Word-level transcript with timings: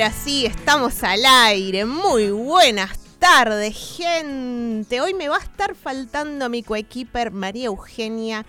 Ahora 0.00 0.12
sí, 0.12 0.46
estamos 0.46 1.02
al 1.02 1.26
aire. 1.26 1.84
Muy 1.84 2.30
buenas 2.30 3.00
tardes, 3.18 3.96
gente. 3.96 5.00
Hoy 5.00 5.12
me 5.12 5.28
va 5.28 5.38
a 5.38 5.42
estar 5.42 5.74
faltando 5.74 6.48
mi 6.48 6.62
coequiper 6.62 7.32
María 7.32 7.66
Eugenia, 7.66 8.46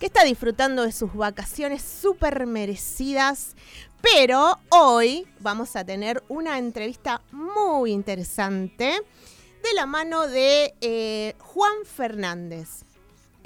que 0.00 0.06
está 0.06 0.24
disfrutando 0.24 0.82
de 0.82 0.90
sus 0.90 1.14
vacaciones 1.14 1.82
súper 1.82 2.48
merecidas. 2.48 3.54
Pero 4.02 4.58
hoy 4.70 5.24
vamos 5.38 5.76
a 5.76 5.84
tener 5.84 6.24
una 6.26 6.58
entrevista 6.58 7.22
muy 7.30 7.92
interesante 7.92 9.00
de 9.62 9.74
la 9.76 9.86
mano 9.86 10.26
de 10.26 10.74
eh, 10.80 11.36
Juan 11.38 11.84
Fernández. 11.84 12.87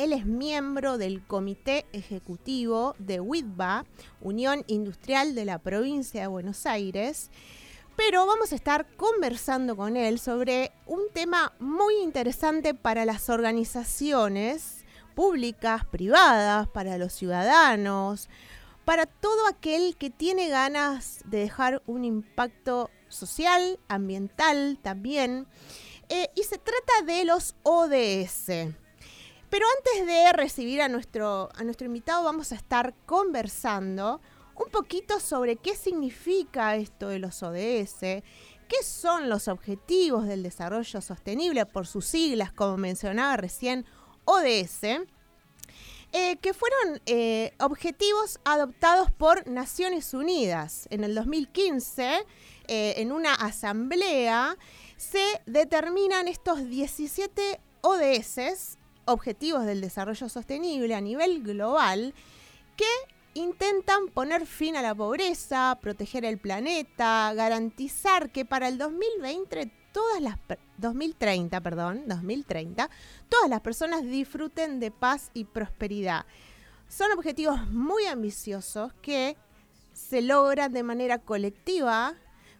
Él 0.03 0.13
es 0.13 0.27
miembro 0.27 0.99
del 0.99 1.25
Comité 1.25 1.87
Ejecutivo 1.93 2.97
de 2.99 3.21
WITBA, 3.21 3.85
Unión 4.21 4.65
Industrial 4.67 5.37
de 5.37 5.45
la 5.45 5.61
Provincia 5.61 6.23
de 6.23 6.27
Buenos 6.27 6.67
Aires. 6.67 7.31
Pero 7.95 8.27
vamos 8.27 8.51
a 8.51 8.57
estar 8.57 8.85
conversando 8.97 9.77
con 9.77 9.97
él 9.97 10.19
sobre 10.19 10.73
un 10.87 11.03
tema 11.13 11.53
muy 11.61 11.95
interesante 12.03 12.75
para 12.75 13.05
las 13.05 13.31
organizaciones 13.31 14.85
públicas, 15.15 15.85
privadas, 15.85 16.67
para 16.67 16.99
los 16.99 17.13
ciudadanos, 17.13 18.29
para 18.85 19.07
todo 19.07 19.47
aquel 19.47 19.97
que 19.97 20.11
tiene 20.11 20.49
ganas 20.49 21.21
de 21.27 21.39
dejar 21.39 21.81
un 21.87 22.05
impacto 22.05 22.91
social, 23.09 23.79
ambiental 23.87 24.81
también. 24.83 25.47
Eh, 26.09 26.29
y 26.35 26.43
se 26.43 26.59
trata 26.59 27.07
de 27.07 27.25
los 27.25 27.55
ODS. 27.63 28.82
Pero 29.53 29.67
antes 29.77 30.07
de 30.07 30.33
recibir 30.33 30.81
a 30.81 30.89
nuestro, 30.89 31.51
a 31.55 31.63
nuestro 31.63 31.87
invitado, 31.87 32.25
vamos 32.25 32.53
a 32.53 32.55
estar 32.55 32.95
conversando 33.05 34.23
un 34.57 34.71
poquito 34.71 35.21
sobre 35.21 35.57
qué 35.57 35.77
significa 35.77 36.75
esto 36.77 37.09
de 37.09 37.19
los 37.19 37.43
ODS, 37.43 38.01
qué 38.01 38.83
son 38.83 39.29
los 39.29 39.49
objetivos 39.49 40.27
del 40.27 40.43
desarrollo 40.43 41.03
sostenible, 41.03 41.67
por 41.67 41.87
sus 41.87 42.07
siglas, 42.07 42.51
como 42.51 42.79
mencionaba 42.79 43.37
recién, 43.37 43.85
ODS, 44.25 44.85
eh, 46.13 46.37
que 46.41 46.55
fueron 46.55 47.03
eh, 47.05 47.53
objetivos 47.61 48.41
adoptados 48.47 49.11
por 49.11 49.47
Naciones 49.47 50.15
Unidas. 50.15 50.87
En 50.89 51.05
el 51.05 51.15
2015, 51.15 52.25
eh, 52.69 52.95
en 52.97 53.13
una 53.13 53.35
asamblea, 53.35 54.57
se 54.97 55.43
determinan 55.45 56.27
estos 56.27 56.67
17 56.67 57.61
ODS 57.83 58.79
objetivos 59.05 59.65
del 59.65 59.81
desarrollo 59.81 60.29
sostenible 60.29 60.95
a 60.95 61.01
nivel 61.01 61.43
global 61.43 62.15
que 62.77 62.85
intentan 63.35 64.09
poner 64.09 64.47
fin 64.47 64.77
a 64.77 64.83
la 64.83 64.95
pobreza, 64.95 65.79
proteger 65.81 66.25
el 66.25 66.39
planeta, 66.39 67.33
garantizar 67.35 68.31
que 68.31 68.45
para 68.45 68.69
el 68.69 68.79
2020 68.79 69.71
todas 69.93 70.21
las 70.21 70.37
2030, 70.79 71.61
perdón, 71.61 72.05
2030, 72.07 72.91
todas 73.29 73.49
las 73.49 73.61
personas 73.61 74.03
disfruten 74.03 74.81
de 74.81 74.91
paz 74.91 75.31
y 75.35 75.45
prosperidad. 75.45 76.27
Son 76.89 77.11
objetivos 77.13 77.71
muy 77.71 78.07
ambiciosos 78.07 78.93
que 79.01 79.37
se 79.93 80.23
logran 80.23 80.73
de 80.73 80.83
manera 80.83 81.19
colectiva, 81.19 82.15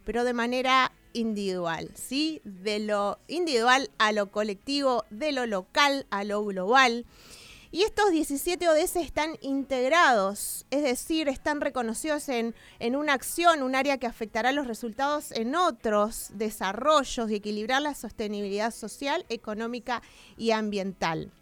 pero 0.05 0.25
de 0.25 0.33
manera 0.33 0.93
individual, 1.13 1.91
¿sí? 1.95 2.41
De 2.45 2.79
lo 2.79 3.19
individual 3.29 3.91
a 3.99 4.13
lo 4.13 4.31
colectivo, 4.31 5.05
de 5.11 5.33
lo 5.33 5.47
local 5.47 6.07
a 6.11 6.25
lo 6.25 6.45
global. 6.45 7.07
Y 7.71 7.85
estos 7.85 8.11
17 8.11 8.69
ODS 8.69 8.97
están 8.97 9.39
integrados, 9.41 10.67
es 10.71 10.83
decir, 10.83 11.29
están 11.29 11.63
reconocidos 11.63 12.29
en, 12.29 12.55
en, 12.81 12.97
una 12.97 13.15
acción, 13.15 13.63
un 13.63 13.75
área 13.75 13.97
que 13.97 14.07
afectará 14.07 14.53
los 14.53 14.67
resultados 14.67 15.33
en 15.33 15.55
otros 15.55 16.29
desarrollos 16.35 17.31
y 17.31 17.37
equilibrar 17.37 17.81
la 17.81 17.95
sostenibilidad 17.95 18.73
social, 18.73 19.25
económica 19.31 20.03
y 20.37 20.51
ambiental. 20.51 21.33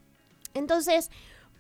Entonces, 0.54 1.10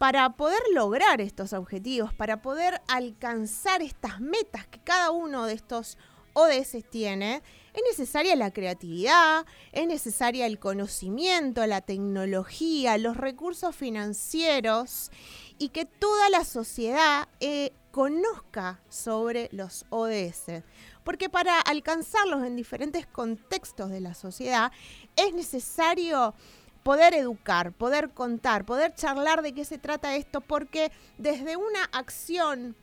para 0.00 0.30
poder 0.30 0.62
lograr 0.72 1.20
estos 1.20 1.52
objetivos, 1.52 2.14
para 2.14 2.40
poder 2.40 2.80
alcanzar 2.88 3.82
estas 3.82 4.18
metas 4.18 4.66
que 4.66 4.78
cada 4.78 5.10
uno 5.10 5.44
de 5.44 5.52
estos 5.52 5.98
ODS 6.32 6.76
tiene, 6.88 7.42
es 7.74 7.82
necesaria 7.88 8.36
la 8.36 8.52
creatividad, 8.52 9.46
es 9.72 9.86
necesaria 9.86 10.46
el 10.46 10.58
conocimiento, 10.58 11.66
la 11.66 11.80
tecnología, 11.80 12.98
los 12.98 13.16
recursos 13.16 13.74
financieros 13.74 15.10
y 15.58 15.68
que 15.68 15.84
toda 15.84 16.30
la 16.30 16.44
sociedad 16.44 17.28
eh, 17.40 17.72
conozca 17.90 18.80
sobre 18.88 19.48
los 19.52 19.84
ODS. 19.90 20.62
Porque 21.04 21.28
para 21.28 21.60
alcanzarlos 21.60 22.44
en 22.44 22.56
diferentes 22.56 23.06
contextos 23.06 23.90
de 23.90 24.00
la 24.00 24.14
sociedad 24.14 24.72
es 25.16 25.34
necesario 25.34 26.34
poder 26.82 27.14
educar, 27.14 27.72
poder 27.72 28.10
contar, 28.10 28.64
poder 28.64 28.94
charlar 28.94 29.42
de 29.42 29.52
qué 29.52 29.64
se 29.64 29.78
trata 29.78 30.16
esto, 30.16 30.40
porque 30.40 30.90
desde 31.18 31.56
una 31.56 31.84
acción 31.92 32.76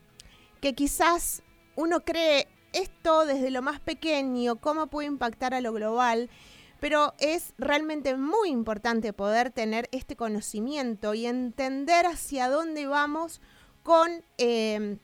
que 0.61 0.73
quizás 0.73 1.43
uno 1.75 2.01
cree 2.01 2.47
esto 2.77 3.25
desde 3.25 3.51
lo 3.51 3.61
más 3.61 3.79
pequeño, 3.79 4.55
cómo 4.57 4.87
puede 4.87 5.07
impactar 5.07 5.53
a 5.53 5.61
lo 5.61 5.73
global, 5.73 6.29
pero 6.79 7.13
es 7.19 7.53
realmente 7.57 8.15
muy 8.15 8.49
importante 8.49 9.13
poder 9.13 9.51
tener 9.51 9.89
este 9.91 10.15
conocimiento 10.15 11.13
y 11.13 11.25
entender 11.25 12.05
hacia 12.05 12.49
dónde 12.49 12.87
vamos 12.87 13.41
con, 13.83 14.23
em, 14.37 14.99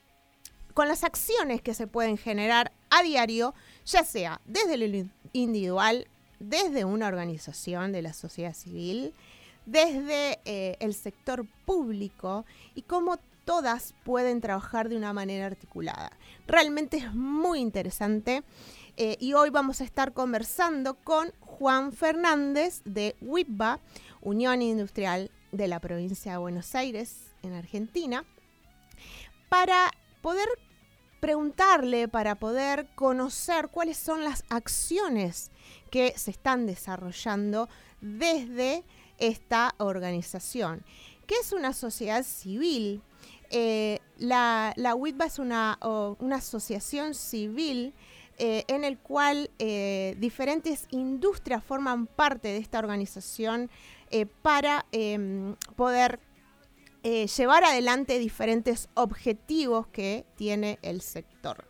con 0.73 0.87
las 0.87 1.03
acciones 1.03 1.61
que 1.61 1.73
se 1.73 1.87
pueden 1.87 2.17
generar 2.17 2.71
a 2.89 3.01
diario, 3.01 3.53
ya 3.85 4.03
sea 4.03 4.39
desde 4.45 4.77
lo 4.77 5.09
individual, 5.33 6.07
desde 6.39 6.85
una 6.85 7.07
organización 7.07 7.91
de 7.91 8.01
la 8.01 8.13
sociedad 8.13 8.53
civil, 8.53 9.13
desde 9.65 10.39
eh, 10.45 10.77
el 10.79 10.93
sector 10.93 11.47
público 11.65 12.45
y 12.75 12.81
cómo 12.83 13.17
todas 13.45 13.93
pueden 14.03 14.41
trabajar 14.41 14.89
de 14.89 14.97
una 14.97 15.13
manera 15.13 15.45
articulada. 15.45 16.11
Realmente 16.47 16.97
es 16.97 17.13
muy 17.13 17.59
interesante 17.59 18.43
eh, 18.97 19.17
y 19.19 19.33
hoy 19.33 19.49
vamos 19.49 19.81
a 19.81 19.83
estar 19.83 20.13
conversando 20.13 20.95
con 20.95 21.31
Juan 21.39 21.93
Fernández 21.93 22.81
de 22.85 23.15
WIPBA, 23.21 23.79
Unión 24.21 24.61
Industrial 24.61 25.31
de 25.51 25.67
la 25.67 25.79
provincia 25.79 26.33
de 26.33 26.37
Buenos 26.37 26.75
Aires, 26.75 27.31
en 27.43 27.53
Argentina, 27.53 28.25
para 29.49 29.91
poder 30.21 30.47
preguntarle, 31.19 32.07
para 32.07 32.35
poder 32.35 32.87
conocer 32.95 33.69
cuáles 33.69 33.97
son 33.97 34.23
las 34.23 34.43
acciones 34.49 35.51
que 35.89 36.13
se 36.17 36.31
están 36.31 36.65
desarrollando 36.65 37.69
desde 38.01 38.83
esta 39.19 39.75
organización, 39.77 40.83
que 41.27 41.35
es 41.35 41.53
una 41.53 41.73
sociedad 41.73 42.23
civil 42.23 43.01
eh, 43.55 43.99
la, 44.17 44.73
la 44.77 44.95
WITBA 44.95 45.25
es 45.25 45.37
una, 45.37 45.77
una 46.17 46.37
asociación 46.37 47.13
civil 47.13 47.93
eh, 48.39 48.63
en 48.67 48.83
el 48.83 48.97
cual 48.97 49.51
eh, 49.59 50.15
diferentes 50.17 50.87
industrias 50.89 51.63
forman 51.63 52.07
parte 52.07 52.47
de 52.47 52.57
esta 52.57 52.79
organización 52.79 53.69
para 54.41 54.85
em, 54.91 55.55
poder 55.75 56.19
llevar 57.03 57.63
adelante 57.63 58.19
diferentes 58.19 58.87
objetivos 58.93 59.87
que 59.87 60.23
tiene 60.35 60.77
el 60.83 61.01
sector. 61.01 61.67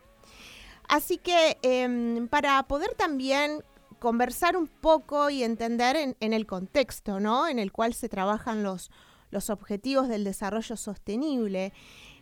Así 0.89 1.17
que 1.17 1.57
em, 1.61 2.27
para 2.27 2.61
poder 2.63 2.95
también 2.95 3.63
conversar 3.99 4.57
un 4.57 4.67
poco 4.67 5.29
y 5.29 5.43
entender 5.43 5.95
en, 5.95 6.17
en 6.19 6.33
el 6.33 6.45
contexto 6.45 7.21
¿no? 7.21 7.47
en 7.47 7.59
el 7.59 7.71
cual 7.71 7.93
se 7.93 8.09
trabajan 8.09 8.61
los, 8.61 8.91
los 9.33 9.49
objetivos 9.49 10.07
del 10.07 10.23
desarrollo 10.23 10.77
sostenible, 10.77 11.73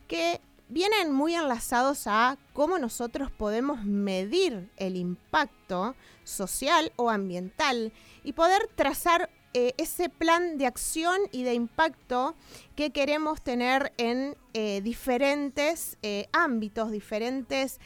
que 0.08 0.42
vienen 0.70 1.12
muy 1.12 1.36
enlazados 1.36 2.08
a 2.08 2.38
cómo 2.54 2.80
nosotros 2.80 3.30
podemos 3.30 3.84
medir 3.84 4.72
el 4.78 4.96
impacto 4.96 5.96
social 6.24 6.94
o 6.96 7.10
ambiental 7.10 7.92
y 8.24 8.34
poder 8.34 8.70
trazar 8.76 9.30
eh, 9.54 9.74
ese 9.78 10.08
plan 10.08 10.58
de 10.58 10.66
acción 10.66 11.18
y 11.34 11.44
de 11.44 11.54
impacto 11.54 12.36
que 12.78 12.92
queremos 12.92 13.42
tener 13.42 13.92
en 13.98 14.38
eh, 14.54 14.80
diferentes 14.82 15.98
eh, 16.02 16.28
ámbitos, 16.32 16.90
diferentes 16.92 17.82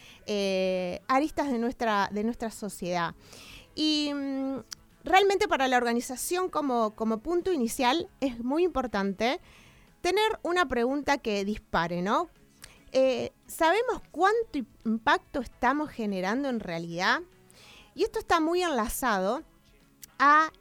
aristas 1.08 1.52
de 1.52 1.58
nuestra, 1.58 2.10
de 2.12 2.24
nuestra 2.24 2.52
sociedad. 2.52 3.16
Y 3.74 4.12
mm, 4.14 4.60
realmente 5.06 5.48
para 5.48 5.68
la 5.68 5.78
organización 5.78 6.50
como, 6.50 6.92
punto 7.22 7.54
inicial 7.54 8.10
es 8.20 8.44
muy 8.44 8.64
importante 8.64 9.40
tener 10.02 10.40
una 10.44 10.68
pregunta 10.68 11.20
que 11.20 11.46
dispare, 11.46 12.02
¿no? 12.02 12.30
Eh, 12.92 13.32
¿Sabemos 13.48 14.02
cuánto 14.12 14.60
impacto 14.84 15.40
estamos 15.42 15.90
generando 15.90 16.50
en 16.50 16.60
realidad? 16.60 17.22
Y 17.94 18.04
esto 18.04 18.20
está 18.20 18.40
muy 18.40 18.64
enlazado 18.64 19.44
a 20.18 20.52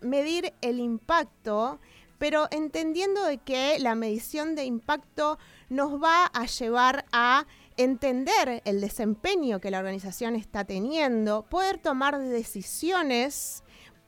medir 0.00 0.52
el 0.62 0.80
impacto, 0.80 1.78
pero 2.18 2.48
entendiendo 2.50 3.24
de 3.24 3.38
que 3.38 3.78
la 3.78 3.94
medición 3.94 4.54
de 4.54 4.64
impacto 4.64 5.38
nos 5.68 6.02
va 6.02 6.26
a 6.26 6.46
llevar 6.46 7.04
a 7.12 7.46
entender 7.76 8.62
el 8.64 8.80
desempeño 8.80 9.60
que 9.60 9.70
la 9.70 9.78
organización 9.78 10.34
está 10.34 10.64
teniendo, 10.64 11.44
poder 11.44 11.78
tomar 11.78 12.18
decisiones 12.18 13.61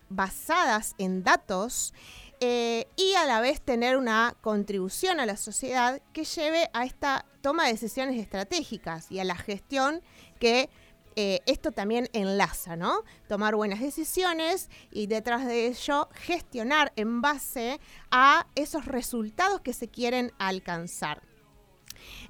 basadas 0.09 0.95
en 0.99 1.23
datos 1.23 1.93
eh, 2.41 2.87
y 2.97 3.15
a 3.15 3.27
la 3.27 3.41
vez 3.41 3.61
tener 3.61 3.97
una 3.97 4.37
contribución 4.41 5.21
a 5.21 5.27
la 5.27 5.37
sociedad 5.37 6.03
que 6.13 6.25
lleve 6.25 6.69
a 6.73 6.85
esta 6.85 7.25
toma 7.41 7.65
de 7.65 7.73
decisiones 7.73 8.21
estratégicas 8.21 9.11
y 9.11 9.21
a 9.21 9.25
la 9.25 9.37
gestión 9.37 10.03
que 10.41 10.69
eh, 11.17 11.41
esto 11.47 11.71
también 11.71 12.09
enlaza, 12.13 12.75
¿no? 12.75 13.05
Tomar 13.29 13.55
buenas 13.55 13.81
decisiones 13.81 14.69
y 14.91 15.07
detrás 15.07 15.47
de 15.47 15.69
ello 15.69 16.09
gestionar 16.13 16.93
en 16.97 17.23
base 17.23 17.81
a 18.11 18.49
esos 18.57 18.85
resultados 18.87 19.61
que 19.61 19.73
se 19.73 19.89
quieren 19.89 20.33
alcanzar. 20.39 21.23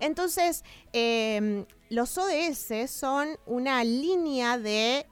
Entonces, 0.00 0.65
em, 0.93 1.65
los 1.88 2.19
ODS 2.19 2.91
son 2.91 3.38
una 3.47 3.82
línea 3.85 4.59
de, 4.59 5.06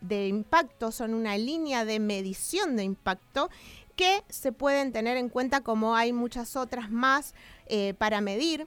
de 0.00 0.28
impacto, 0.28 0.92
son 0.92 1.14
una 1.14 1.36
línea 1.36 1.84
de 1.84 2.00
medición 2.00 2.76
de 2.76 2.84
impacto 2.84 3.50
que 3.96 4.22
se 4.28 4.52
pueden 4.52 4.92
tener 4.92 5.16
en 5.16 5.28
cuenta 5.28 5.60
como 5.60 5.94
hay 5.94 6.12
muchas 6.12 6.56
otras 6.56 6.90
más 6.90 7.34
eh, 7.66 7.94
para 7.98 8.20
medir. 8.20 8.66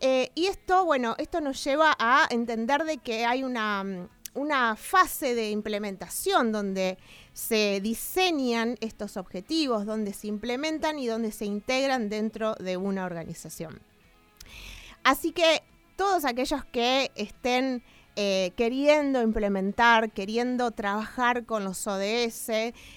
Eh, 0.00 0.30
y 0.34 0.46
esto, 0.46 0.84
bueno, 0.84 1.14
esto 1.18 1.40
nos 1.40 1.62
lleva 1.64 1.96
a 1.98 2.26
entender 2.28 2.84
de 2.84 2.98
que 2.98 3.24
hay 3.24 3.42
una, 3.44 4.08
una 4.34 4.76
fase 4.76 5.34
de 5.34 5.50
implementación 5.50 6.52
donde 6.52 6.98
se 7.32 7.80
diseñan 7.80 8.76
estos 8.80 9.16
objetivos, 9.16 9.86
donde 9.86 10.12
se 10.12 10.26
implementan 10.26 10.98
y 10.98 11.06
donde 11.06 11.32
se 11.32 11.46
integran 11.46 12.08
dentro 12.08 12.54
de 12.56 12.76
una 12.76 13.06
organización. 13.06 13.80
Así 15.02 15.32
que 15.32 15.62
todos 15.96 16.24
aquellos 16.24 16.64
que 16.66 17.10
estén 17.14 17.82
eh, 18.16 18.52
queriendo 18.56 19.22
implementar, 19.22 20.10
queriendo 20.12 20.70
trabajar 20.70 21.44
con 21.44 21.64
los 21.64 21.86
ODS, 21.86 22.48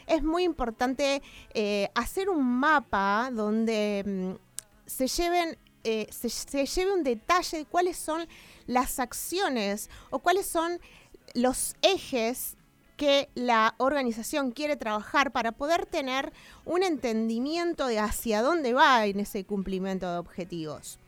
es 0.05 0.23
muy 0.23 0.43
importante 0.43 1.21
eh, 1.53 1.89
hacer 1.95 2.29
un 2.29 2.45
mapa 2.45 3.31
donde 3.33 4.03
mm, 4.05 4.31
se 4.85 5.07
lleven 5.07 5.57
eh, 5.89 6.07
se, 6.11 6.65
lleve 6.65 6.91
un 6.91 7.03
detalle 7.03 7.59
de 7.59 7.65
cuáles 7.65 7.95
son 7.95 8.27
las 8.65 8.99
acciones 8.99 9.89
o 10.09 10.19
cuáles 10.19 10.45
son 10.45 10.81
los 11.33 11.75
ejes 11.81 12.57
que 12.97 13.29
la 13.35 13.73
organización 13.77 14.51
quiere 14.51 14.75
trabajar 14.75 15.31
para 15.31 15.53
poder 15.53 15.85
tener 15.85 16.33
un 16.65 16.83
entendimiento 16.83 17.87
de 17.87 17.99
hacia 17.99 18.41
dónde 18.41 18.73
va 18.73 19.05
en 19.05 19.21
ese 19.21 19.45
cumplimiento 19.45 20.11
de 20.11 20.17
objetivos. 20.17 20.99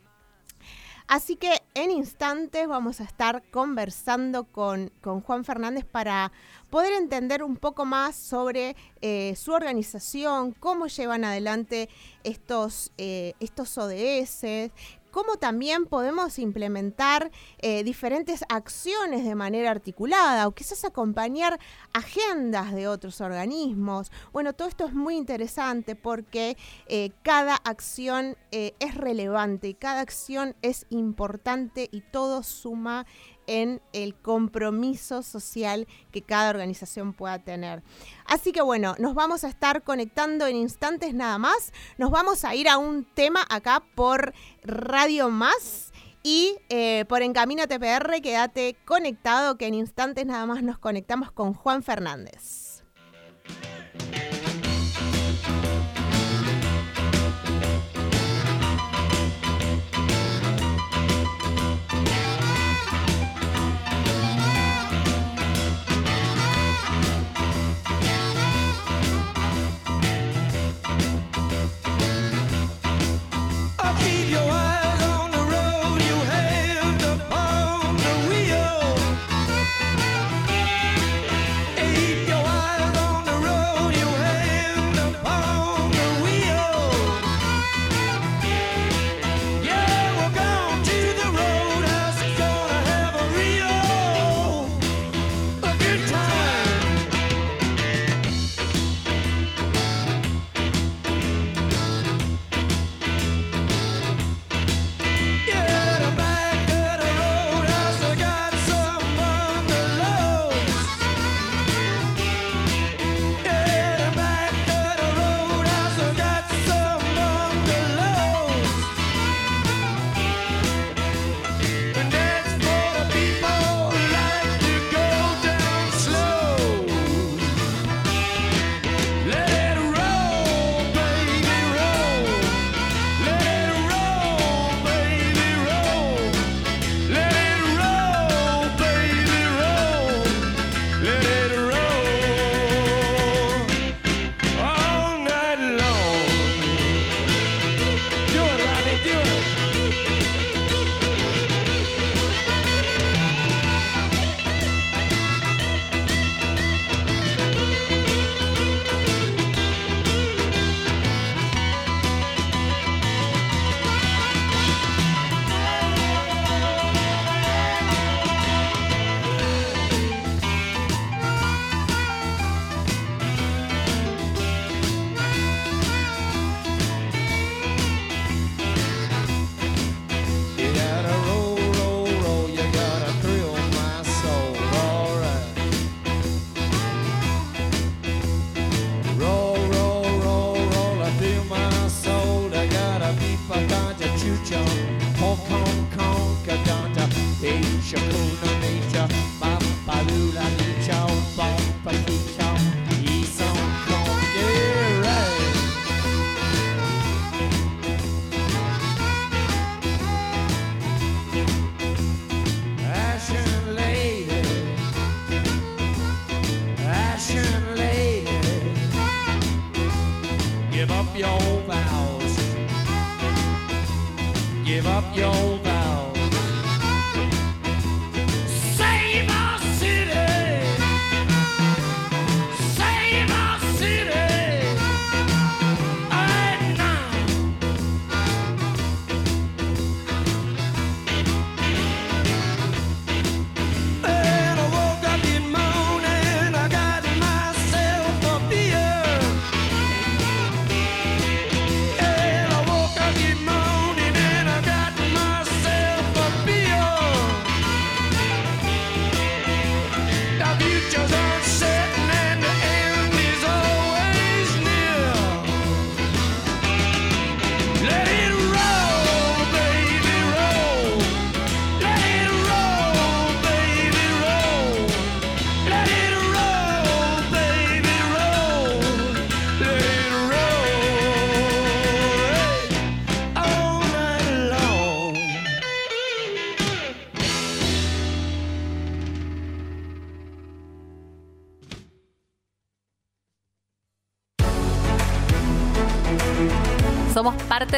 Así 1.10 1.34
que 1.34 1.60
en 1.74 1.90
instantes 1.90 2.68
vamos 2.68 3.00
a 3.00 3.02
estar 3.02 3.42
conversando 3.50 4.44
con, 4.44 4.92
Juan 5.02 5.44
Fernández 5.44 5.84
para 5.84 6.30
poder 6.70 6.92
entender 6.92 7.42
un 7.42 7.56
poco 7.56 7.84
más 7.84 8.14
sobre 8.14 8.76
eh, 9.00 9.34
su 9.34 9.50
organización, 9.50 10.52
cómo 10.52 10.86
llevan 10.86 11.24
adelante 11.24 11.88
estos, 12.22 12.92
eh, 12.96 13.32
estos 13.40 13.76
ODS, 13.76 14.70
cómo 15.10 15.36
también 15.36 15.86
podemos 15.86 16.38
implementar 16.38 17.30
eh, 17.58 17.84
diferentes 17.84 18.44
acciones 18.48 19.24
de 19.24 19.34
manera 19.34 19.70
articulada 19.70 20.46
o 20.46 20.52
quizás 20.52 20.84
acompañar 20.84 21.58
agendas 21.92 22.72
de 22.72 22.88
otros 22.88 23.20
organismos. 23.20 24.10
Bueno, 24.32 24.52
todo 24.52 24.68
esto 24.68 24.86
es 24.86 24.94
muy 24.94 25.16
interesante 25.16 25.96
porque 25.96 26.56
eh, 26.86 27.10
cada 27.22 27.56
acción 27.56 28.36
eh, 28.50 28.74
es 28.80 28.94
relevante, 28.94 29.74
cada 29.74 30.00
acción 30.00 30.54
es 30.62 30.86
importante 30.90 31.88
y 31.90 32.00
todo 32.00 32.42
suma 32.42 33.06
en 33.50 33.82
el 33.92 34.14
compromiso 34.14 35.24
social 35.24 35.88
que 36.12 36.22
cada 36.22 36.50
organización 36.50 37.12
pueda 37.12 37.40
tener. 37.40 37.82
Así 38.24 38.52
que 38.52 38.62
bueno, 38.62 38.94
nos 39.00 39.14
vamos 39.14 39.42
a 39.42 39.48
estar 39.48 39.82
conectando 39.82 40.46
en 40.46 40.54
instantes 40.54 41.14
nada 41.14 41.36
más. 41.36 41.72
Nos 41.98 42.12
vamos 42.12 42.44
a 42.44 42.54
ir 42.54 42.68
a 42.68 42.78
un 42.78 43.04
tema 43.04 43.44
acá 43.50 43.82
por 43.96 44.32
Radio 44.62 45.30
Más. 45.30 45.92
Y 46.22 46.58
eh, 46.68 47.06
por 47.08 47.22
Encamino 47.22 47.66
TPR, 47.66 48.20
quédate 48.22 48.76
conectado 48.84 49.56
que 49.56 49.66
en 49.66 49.74
instantes 49.74 50.26
nada 50.26 50.46
más 50.46 50.62
nos 50.62 50.78
conectamos 50.78 51.32
con 51.32 51.54
Juan 51.54 51.82
Fernández. 51.82 52.84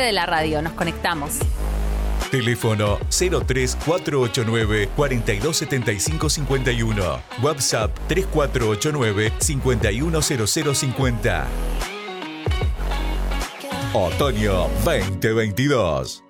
De 0.00 0.12
la 0.12 0.26
radio. 0.26 0.60
Nos 0.62 0.74
conectamos. 0.74 1.38
Teléfono 2.30 2.98
03489 3.10 4.88
427551. 4.96 7.20
WhatsApp 7.42 7.90
3489 8.08 9.32
510050. 9.38 11.46
Otoño 13.94 14.68
2022. 14.84 16.22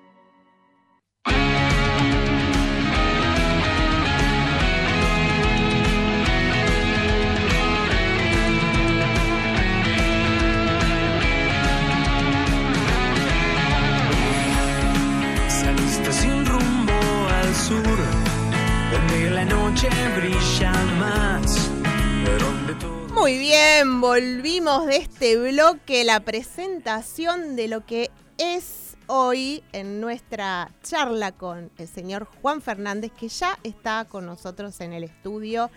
Muy 23.23 23.37
bien, 23.37 24.01
volvimos 24.01 24.85
de 24.85 24.97
este 24.97 25.37
bloque, 25.37 26.03
la 26.03 26.19
presentación 26.19 27.55
de 27.55 27.69
lo 27.69 27.85
que 27.85 28.11
es 28.37 28.97
hoy 29.07 29.63
en 29.71 30.01
nuestra 30.01 30.73
charla 30.83 31.31
con 31.31 31.71
el 31.77 31.87
señor 31.87 32.25
Juan 32.25 32.61
Fernández, 32.61 33.13
que 33.17 33.29
ya 33.29 33.57
está 33.63 34.03
con 34.03 34.25
nosotros 34.25 34.81
en 34.81 34.91
el 34.91 35.05
estudio. 35.05 35.71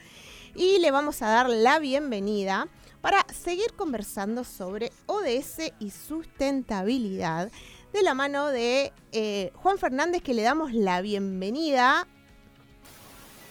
Y 0.57 0.81
le 0.81 0.91
vamos 0.91 1.23
a 1.23 1.29
dar 1.29 1.49
la 1.49 1.79
bienvenida 1.79 2.67
para 3.01 3.25
seguir 3.33 3.75
conversando 3.75 4.43
sobre 4.43 4.91
ODS 5.07 5.73
y 5.79 5.91
sustentabilidad 5.91 7.53
de 7.93 8.03
la 8.03 8.15
mano 8.15 8.49
de 8.49 8.93
eh, 9.13 9.53
Juan 9.55 9.79
Fernández, 9.79 10.21
que 10.21 10.35
le 10.35 10.43
damos 10.43 10.73
la 10.73 11.01
bienvenida. 11.01 12.09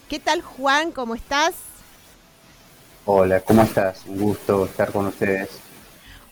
¿Qué 0.10 0.20
tal 0.20 0.42
Juan? 0.42 0.92
¿Cómo 0.92 1.16
estás? 1.16 1.75
Hola, 3.08 3.40
¿cómo 3.42 3.62
estás? 3.62 4.04
Un 4.08 4.20
gusto 4.20 4.66
estar 4.66 4.92
con 4.92 5.06
ustedes. 5.06 5.60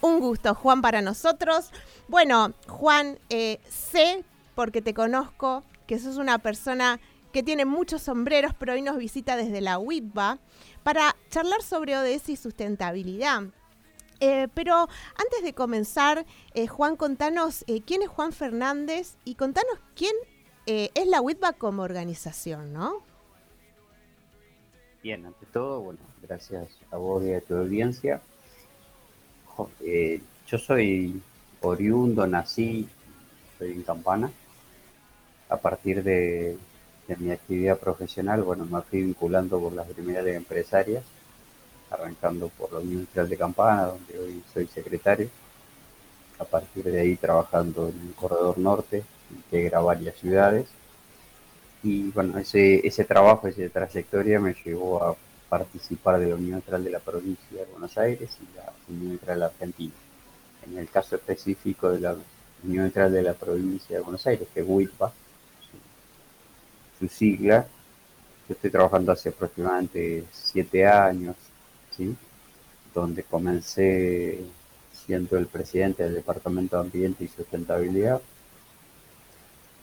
Un 0.02 0.20
gusto, 0.20 0.56
Juan, 0.56 0.82
para 0.82 1.04
nosotros. 1.04 1.70
Bueno, 2.08 2.52
Juan, 2.68 3.20
eh, 3.30 3.60
sé, 3.70 4.26
porque 4.56 4.82
te 4.82 4.96
conozco, 4.96 5.64
que 5.86 6.00
sos 6.00 6.18
una 6.18 6.40
persona 6.40 7.00
que 7.32 7.44
tiene 7.44 7.66
muchos 7.66 8.02
sombreros, 8.02 8.56
pero 8.58 8.74
hoy 8.74 8.82
nos 8.82 8.98
visita 8.98 9.36
desde 9.36 9.62
la 9.62 9.78
WIPBA 9.78 10.40
para 10.82 11.16
charlar 11.30 11.62
sobre 11.62 11.96
ODS 11.96 12.30
y 12.30 12.38
sustentabilidad. 12.38 13.44
Eh, 14.20 14.48
pero 14.56 14.74
antes 14.76 15.44
de 15.44 15.54
comenzar, 15.54 16.26
eh, 16.56 16.66
Juan, 16.66 16.96
contanos 16.96 17.66
quién 17.86 18.02
es 18.02 18.10
Juan 18.10 18.34
Fernández 18.34 19.18
y 19.26 19.36
contanos 19.36 19.78
quién 19.96 20.16
es 20.66 21.08
la 21.08 21.22
WIPBA 21.22 21.54
como 21.54 21.84
organización, 21.84 22.74
¿no? 22.74 23.04
Bien, 25.04 25.26
ante 25.26 25.46
todo, 25.46 25.82
bueno, 25.82 26.00
gracias 26.28 26.68
a 26.92 26.98
vos 26.98 27.24
y 27.24 27.34
a 27.34 27.42
tu 27.42 27.56
audiencia. 27.56 28.22
Eh, 29.82 30.22
yo 30.48 30.58
soy 30.58 31.22
oriundo, 31.62 32.26
nací, 32.28 32.88
soy 33.58 33.74
en 33.74 33.84
Campana. 33.84 34.32
A 35.50 35.58
partir 35.58 36.04
de, 36.04 36.58
mi 37.20 37.32
actividad 37.32 37.78
profesional, 37.78 38.42
bueno, 38.42 38.66
me 38.66 38.82
fui 38.82 39.04
vinculando 39.04 39.60
por 39.60 39.74
las 39.74 39.88
primeras 39.88 40.26
empresarias, 40.28 41.04
arrancando 41.92 42.50
por 42.50 42.72
la 42.74 42.80
Unión 42.80 42.94
Industrial 42.94 43.30
de 43.30 43.38
Campana, 43.38 43.86
donde 43.86 44.20
hoy 44.20 44.44
soy 44.54 44.68
secretario. 44.68 45.30
A 46.40 46.46
partir 46.46 46.84
de 46.86 47.00
ahí 47.00 47.16
trabajando 47.16 47.90
en 47.90 48.08
el 48.08 48.14
Corredor 48.16 48.58
Norte, 48.58 49.04
integra 49.30 49.80
varias 49.82 50.16
ciudades. 50.18 50.68
Y 51.84 52.10
bueno, 52.12 52.40
ese, 52.40 52.86
ese 52.88 53.04
trabajo, 53.04 53.48
esa 53.48 53.68
trayectoria 53.70 54.40
me 54.40 54.56
llevó 54.66 55.04
a 55.04 55.16
participar 55.58 56.20
de 56.20 56.30
la 56.30 56.36
Unión 56.36 56.54
Neutral 56.54 56.84
de 56.84 56.90
la 56.90 57.00
Provincia 57.00 57.60
de 57.60 57.66
Buenos 57.66 57.96
Aires 58.00 58.32
y 58.42 58.58
la 58.58 58.74
Unión 58.90 59.20
de 59.24 59.46
Argentina. 59.46 59.94
En 60.66 60.80
el 60.80 60.90
caso 60.90 61.16
específico 61.16 61.92
de 61.92 62.00
la 62.00 62.16
Unión 62.64 62.86
Neutral 62.86 63.14
de 63.14 63.22
la 63.22 63.36
Provincia 63.36 63.96
de 63.96 64.02
Buenos 64.02 64.26
Aires, 64.26 64.48
que 64.52 64.62
es 64.62 64.66
WIPA, 64.68 65.14
su, 67.00 67.08
sigla, 67.08 67.68
yo 68.50 68.56
estoy 68.56 68.72
trabajando 68.72 69.12
hace 69.12 69.30
aproximadamente 69.30 70.24
siete 70.32 70.88
años, 70.88 71.36
¿sí? 71.96 72.16
donde 72.92 73.22
comencé 73.22 74.44
siendo 75.06 75.38
el 75.38 75.46
presidente 75.46 76.02
del 76.02 76.16
Departamento 76.16 76.78
de 76.78 76.82
Ambiente 76.82 77.26
y 77.26 77.28
Sustentabilidad. 77.28 78.20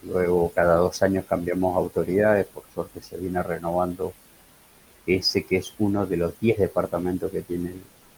Luego 0.03 0.51
cada 0.53 0.77
dos 0.77 1.01
años 1.05 1.27
cambiamos 1.29 1.77
autoridades, 1.77 2.47
por 2.47 2.65
suerte 2.75 3.01
se 3.03 3.19
viene 3.19 3.41
renovando 3.41 4.13
ese 5.17 5.45
que 5.45 5.57
es 5.59 5.73
uno 5.79 6.07
de 6.07 6.17
los 6.17 6.39
10 6.41 6.59
departamentos 6.59 7.31
que 7.31 7.43
tiene 7.43 7.75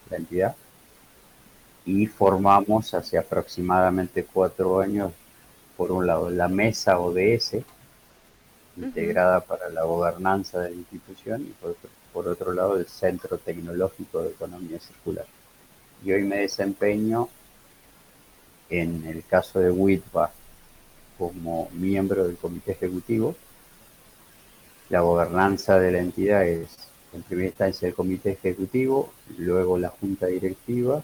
la 0.09 0.17
entidad. 0.17 0.55
Y 1.85 2.07
formamos 2.07 2.93
hace 2.93 3.17
aproximadamente 3.17 4.23
cuatro 4.23 4.79
años, 4.79 5.11
por 5.75 5.91
un 5.91 6.07
lado, 6.07 6.29
la 6.29 6.47
mesa 6.47 6.99
ODS, 6.99 7.57
integrada 8.77 9.41
para 9.41 9.69
la 9.69 9.83
gobernanza 9.83 10.61
de 10.61 10.69
la 10.71 10.75
institución, 10.75 11.41
y 11.41 11.53
por 12.13 12.27
otro, 12.27 12.53
lado, 12.53 12.77
el 12.77 12.87
Centro 12.87 13.37
Tecnológico 13.37 14.21
de 14.21 14.29
Economía 14.29 14.79
Circular. 14.79 15.25
Y 16.03 16.11
hoy 16.11 16.23
me 16.23 16.37
desempeño, 16.37 17.29
en 18.69 19.05
el 19.05 19.23
caso 19.25 19.59
de 19.59 19.71
WITBA, 19.71 20.31
como 21.17 21.69
miembro 21.73 22.25
del 22.25 22.37
comité 22.37 22.71
ejecutivo, 22.71 23.35
la 24.93 25.01
gobernanza 25.01 25.79
de 25.79 25.91
la 25.91 25.97
entidad 25.97 26.45
es, 26.45 26.67
en 27.13 27.23
primera 27.23 27.47
instancia, 27.47 27.87
el 27.87 27.95
comité 27.95 28.33
ejecutivo, 28.33 29.11
luego 29.39 29.79
la 29.79 29.89
junta 29.89 30.27
directiva 30.27 31.01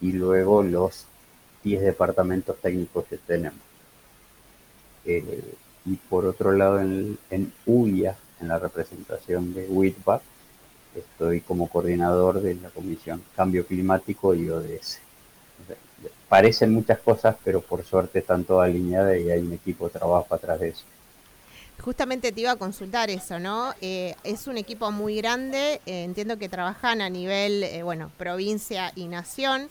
y 0.00 0.10
luego 0.10 0.64
los 0.64 1.06
10 1.62 1.82
departamentos 1.82 2.56
técnicos 2.60 3.04
que 3.04 3.18
tenemos. 3.18 3.60
Eh, 5.04 5.54
y 5.86 5.94
por 5.94 6.26
otro 6.26 6.50
lado, 6.50 6.80
en, 6.80 7.16
en 7.30 7.52
UIA, 7.64 8.16
en 8.40 8.48
la 8.48 8.58
representación 8.58 9.54
de 9.54 9.68
WITBA, 9.68 10.20
estoy 10.96 11.42
como 11.42 11.68
coordinador 11.68 12.42
de 12.42 12.56
la 12.56 12.70
Comisión 12.70 13.22
Cambio 13.36 13.64
Climático 13.64 14.34
y 14.34 14.50
ODS. 14.50 14.98
Parecen 16.28 16.72
muchas 16.72 16.98
cosas, 16.98 17.36
pero 17.44 17.60
por 17.60 17.84
suerte 17.84 18.18
están 18.18 18.42
todas 18.42 18.68
alineadas 18.68 19.16
y 19.16 19.30
hay 19.30 19.38
un 19.38 19.52
equipo 19.52 19.84
de 19.84 19.92
trabajo 19.92 20.34
atrás 20.34 20.58
de 20.58 20.70
eso. 20.70 20.84
Justamente 21.80 22.30
te 22.32 22.42
iba 22.42 22.52
a 22.52 22.56
consultar 22.56 23.08
eso, 23.08 23.38
¿no? 23.38 23.72
Eh, 23.80 24.14
es 24.22 24.46
un 24.46 24.58
equipo 24.58 24.90
muy 24.90 25.16
grande, 25.16 25.80
eh, 25.86 26.04
entiendo 26.04 26.38
que 26.38 26.48
trabajan 26.48 27.00
a 27.00 27.08
nivel, 27.08 27.62
eh, 27.62 27.82
bueno, 27.82 28.10
provincia 28.18 28.92
y 28.94 29.06
nación. 29.06 29.68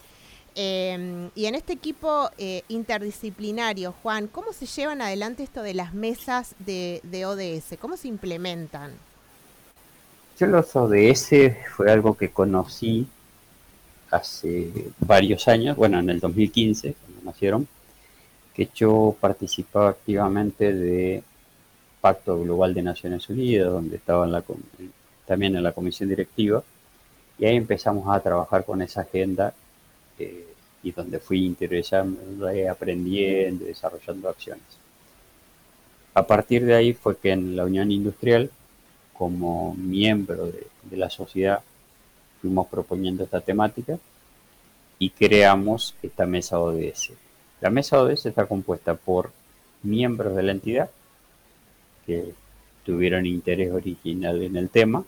Y 0.56 1.46
en 1.46 1.56
este 1.56 1.72
equipo 1.72 2.30
interdisciplinario, 2.68 3.94
Juan, 4.04 4.28
¿cómo 4.28 4.52
se 4.52 4.66
llevan 4.66 5.02
adelante 5.02 5.44
esto 5.44 5.62
de 5.62 5.74
las 5.74 5.94
mesas 5.94 6.54
de, 6.60 7.00
de 7.04 7.26
ODS? 7.26 7.78
¿Cómo 7.80 7.96
se 7.96 8.10
implementan? 8.10 8.92
Yo 10.38 10.48
los 10.48 10.76
ODS 10.76 11.54
fue 11.78 11.90
algo 11.90 12.18
que 12.18 12.32
conocí 12.32 13.08
hace 14.12 14.70
varios 15.00 15.48
años, 15.48 15.78
bueno, 15.78 16.00
en 16.00 16.10
el 16.10 16.20
2015, 16.20 16.94
cuando 17.06 17.22
nacieron, 17.24 17.66
que 18.54 18.68
yo 18.76 19.16
participaba 19.22 19.92
activamente 19.92 20.74
de 20.74 21.24
Pacto 22.02 22.42
Global 22.42 22.74
de 22.74 22.82
Naciones 22.82 23.30
Unidas, 23.30 23.72
donde 23.72 23.98
estaba 23.98 24.44
también 25.26 25.56
en 25.56 25.64
la 25.64 25.72
comisión 25.72 26.10
directiva, 26.10 26.64
y 27.38 27.46
ahí 27.46 27.56
empezamos 27.56 28.08
a 28.14 28.20
trabajar 28.20 28.66
con 28.66 28.82
esa 28.82 29.02
agenda 29.02 29.54
eh, 30.18 30.46
y 30.84 30.92
donde 30.92 31.20
fui 31.20 31.46
interesando, 31.46 32.48
aprendiendo, 32.70 33.66
desarrollando 33.66 34.30
acciones. 34.30 34.64
A 36.14 36.26
partir 36.26 36.66
de 36.66 36.76
ahí 36.76 36.94
fue 36.94 37.18
que 37.18 37.32
en 37.32 37.56
la 37.56 37.66
Unión 37.66 37.92
Industrial, 37.92 38.50
como 39.14 39.74
miembro 39.76 40.48
de, 40.48 40.68
de 40.84 40.98
la 40.98 41.10
sociedad, 41.10 41.62
fuimos 42.42 42.68
proponiendo 42.68 43.24
esta 43.24 43.42
temática 43.42 43.98
y 44.98 45.10
creamos 45.10 45.96
esta 46.02 46.26
mesa 46.26 46.60
ODS. 46.60 47.12
La 47.62 47.70
mesa 47.70 48.02
ODS 48.02 48.28
está 48.28 48.46
compuesta 48.46 48.96
por 48.96 49.32
miembros 49.84 50.36
de 50.36 50.44
la 50.44 50.52
entidad 50.52 50.90
que 52.10 52.34
tuvieron 52.84 53.28
interés 53.28 53.72
original 53.72 54.42
en 54.42 54.56
el 54.56 54.70
tema 54.70 55.06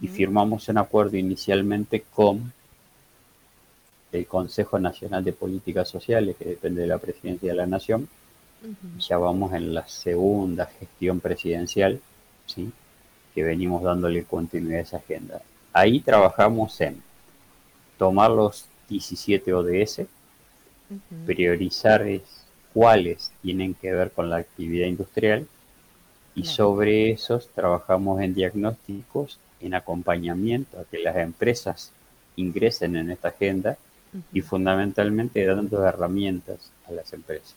y 0.00 0.08
firmamos 0.08 0.66
un 0.70 0.78
acuerdo 0.78 1.18
inicialmente 1.18 2.02
con 2.14 2.50
el 4.10 4.26
Consejo 4.26 4.78
Nacional 4.78 5.22
de 5.22 5.34
Políticas 5.34 5.86
Sociales, 5.86 6.34
que 6.38 6.46
depende 6.46 6.80
de 6.80 6.86
la 6.86 6.96
Presidencia 6.96 7.50
de 7.50 7.56
la 7.58 7.66
Nación. 7.66 8.08
Ya 9.00 9.18
vamos 9.18 9.52
en 9.52 9.74
la 9.74 9.86
segunda 9.86 10.64
gestión 10.64 11.20
presidencial, 11.20 12.00
¿sí? 12.46 12.72
que 13.34 13.42
venimos 13.42 13.82
dándole 13.82 14.24
continuidad 14.24 14.78
a 14.78 14.82
esa 14.82 14.96
agenda. 14.96 15.42
Ahí 15.74 16.00
trabajamos 16.00 16.80
en 16.80 17.02
tomar 17.98 18.30
los 18.30 18.64
17 18.88 19.52
ODS, 19.52 20.00
priorizar 21.26 22.06
cuáles 22.72 23.30
tienen 23.42 23.74
que 23.74 23.92
ver 23.92 24.10
con 24.10 24.30
la 24.30 24.36
actividad 24.36 24.86
industrial 24.86 25.46
y 26.34 26.44
sobre 26.44 27.10
esos 27.10 27.48
trabajamos 27.48 28.20
en 28.20 28.34
diagnósticos, 28.34 29.38
en 29.60 29.74
acompañamiento 29.74 30.78
a 30.78 30.84
que 30.84 30.98
las 30.98 31.16
empresas 31.16 31.92
ingresen 32.36 32.96
en 32.96 33.10
esta 33.10 33.28
agenda 33.28 33.76
y 34.32 34.40
fundamentalmente 34.40 35.44
dando 35.44 35.84
herramientas 35.86 36.70
a 36.88 36.92
las 36.92 37.12
empresas. 37.12 37.54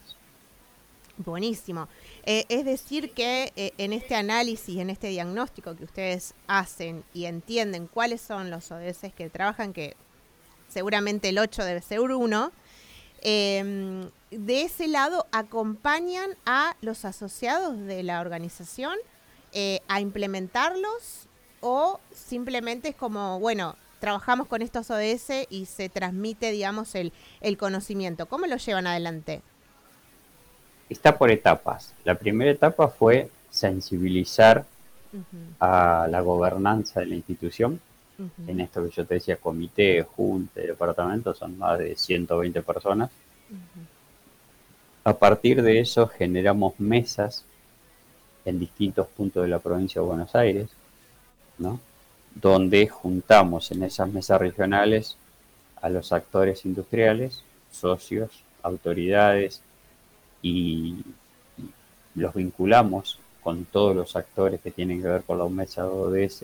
Buenísimo. 1.18 1.88
Eh, 2.24 2.46
es 2.50 2.66
decir, 2.66 3.12
que 3.12 3.52
eh, 3.56 3.72
en 3.78 3.92
este 3.94 4.16
análisis, 4.16 4.78
en 4.78 4.90
este 4.90 5.08
diagnóstico 5.08 5.76
que 5.76 5.86
ustedes 5.86 6.36
hacen 6.46 7.04
y 7.14 7.26
entienden 7.26 7.88
cuáles 7.88 8.22
son 8.22 8.52
los 8.52 8.72
ODS 8.72 9.12
que 9.16 9.30
trabajan, 9.30 9.74
que 9.74 9.96
seguramente 10.70 11.30
el 11.30 11.40
8 11.40 11.64
debe 11.64 11.82
ser 11.82 12.02
uno, 12.02 12.52
em, 13.22 14.10
de 14.32 14.64
ese 14.64 14.88
lado 14.88 15.26
acompañan 15.32 16.32
a 16.46 16.76
los 16.82 17.06
asociados 17.06 17.80
de 17.80 18.04
la 18.04 18.20
organización 18.20 18.96
eh, 19.54 19.82
a 19.88 20.02
implementarlos 20.02 21.28
o 21.62 22.00
simplemente 22.14 22.90
es 22.90 22.96
como, 22.96 23.40
bueno, 23.40 23.76
trabajamos 24.00 24.48
con 24.48 24.62
estos 24.62 24.92
ODS 24.92 25.48
y 25.50 25.66
se 25.66 25.90
transmite, 25.90 26.52
digamos, 26.52 26.94
el, 26.96 27.14
el 27.42 27.58
conocimiento. 27.58 28.26
¿Cómo 28.28 28.46
lo 28.46 28.58
llevan 28.58 28.88
adelante? 28.88 29.42
Está 30.90 31.18
por 31.18 31.32
etapas. 31.32 31.94
La 32.04 32.16
primera 32.16 32.52
etapa 32.52 32.88
fue 32.88 33.30
sensibilizar 33.50 34.66
a 35.60 36.08
la 36.10 36.22
gobernanza 36.22 37.00
de 37.00 37.08
la 37.08 37.16
institución 37.16 37.80
en 38.48 38.60
esto 38.60 38.84
que 38.84 38.90
yo 38.90 39.06
te 39.06 39.16
decía, 39.16 39.38
comité, 39.38 40.04
junta 40.04 40.62
departamento, 40.62 41.34
son 41.36 41.58
más 41.58 41.78
de 41.78 41.96
120 41.96 42.62
personas. 42.64 43.12
A 45.08 45.14
partir 45.14 45.62
de 45.62 45.80
eso 45.80 46.06
generamos 46.10 46.78
mesas 46.82 47.46
en 48.44 48.60
distintos 48.60 49.08
puntos 49.08 49.42
de 49.42 49.48
la 49.48 49.60
provincia 49.60 50.02
de 50.02 50.08
Buenos 50.08 50.36
Aires, 50.36 50.68
¿no? 51.58 51.80
donde 52.36 52.90
juntamos 52.90 53.72
en 53.72 53.84
esas 53.84 54.10
mesas 54.10 54.38
regionales 54.38 55.16
a 55.82 55.88
los 55.88 56.12
actores 56.12 56.66
industriales, 56.66 57.42
socios, 57.72 58.44
autoridades 58.64 59.62
y, 60.42 60.98
los 62.16 62.34
vinculamos 62.34 63.18
con 63.42 63.64
todos 63.64 63.96
los 63.96 64.14
actores 64.18 64.60
que 64.60 64.72
tienen 64.72 65.02
que 65.02 65.08
ver 65.08 65.24
con 65.24 65.38
la 65.38 65.48
mesa 65.48 65.88
ODS 65.88 66.44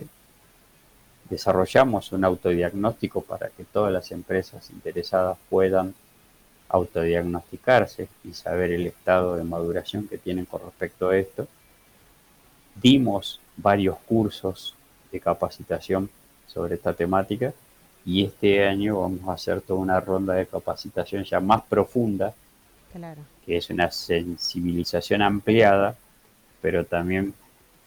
desarrollamos 1.28 2.12
un 2.12 2.24
autodiagnóstico 2.24 3.20
para 3.20 3.50
que 3.50 3.64
todas 3.64 3.92
las 3.92 4.10
empresas 4.10 4.70
interesadas 4.70 5.36
puedan 5.50 5.94
autodiagnosticarse 6.68 8.08
y 8.24 8.32
saber 8.32 8.72
el 8.72 8.86
estado 8.86 9.36
de 9.36 9.44
maduración 9.44 10.08
que 10.08 10.18
tienen 10.18 10.44
con 10.44 10.62
respecto 10.62 11.10
a 11.10 11.16
esto. 11.16 11.46
Dimos 12.74 13.40
varios 13.56 13.96
cursos 13.98 14.74
de 15.12 15.20
capacitación 15.20 16.10
sobre 16.46 16.74
esta 16.74 16.92
temática 16.92 17.52
y 18.04 18.24
este 18.24 18.66
año 18.66 19.00
vamos 19.00 19.28
a 19.28 19.32
hacer 19.32 19.60
toda 19.60 19.80
una 19.80 20.00
ronda 20.00 20.34
de 20.34 20.46
capacitación 20.46 21.24
ya 21.24 21.40
más 21.40 21.62
profunda, 21.62 22.34
que 23.44 23.56
es 23.56 23.70
una 23.70 23.90
sensibilización 23.90 25.22
ampliada, 25.22 25.96
pero 26.60 26.84
también 26.84 27.34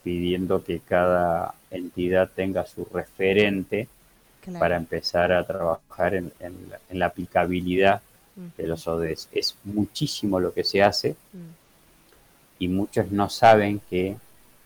pidiendo 0.04 0.64
que 0.64 0.80
cada 0.80 1.54
entidad 1.72 2.30
tenga 2.34 2.66
su 2.66 2.86
referente 2.86 3.88
para 4.60 4.78
empezar 4.78 5.32
a 5.32 5.46
trabajar 5.46 6.16
en, 6.16 6.32
la, 6.92 7.06
aplicabilidad 7.06 8.02
de 8.58 8.68
los 8.68 8.88
ODS. 8.88 9.30
Es 9.32 9.56
muchísimo 9.64 10.40
lo 10.40 10.54
que 10.54 10.64
se 10.64 10.84
hace 10.84 11.16
mm. 11.34 12.60
y 12.60 12.68
muchos 12.68 13.12
no 13.12 13.30
saben 13.30 13.82
que 13.90 14.16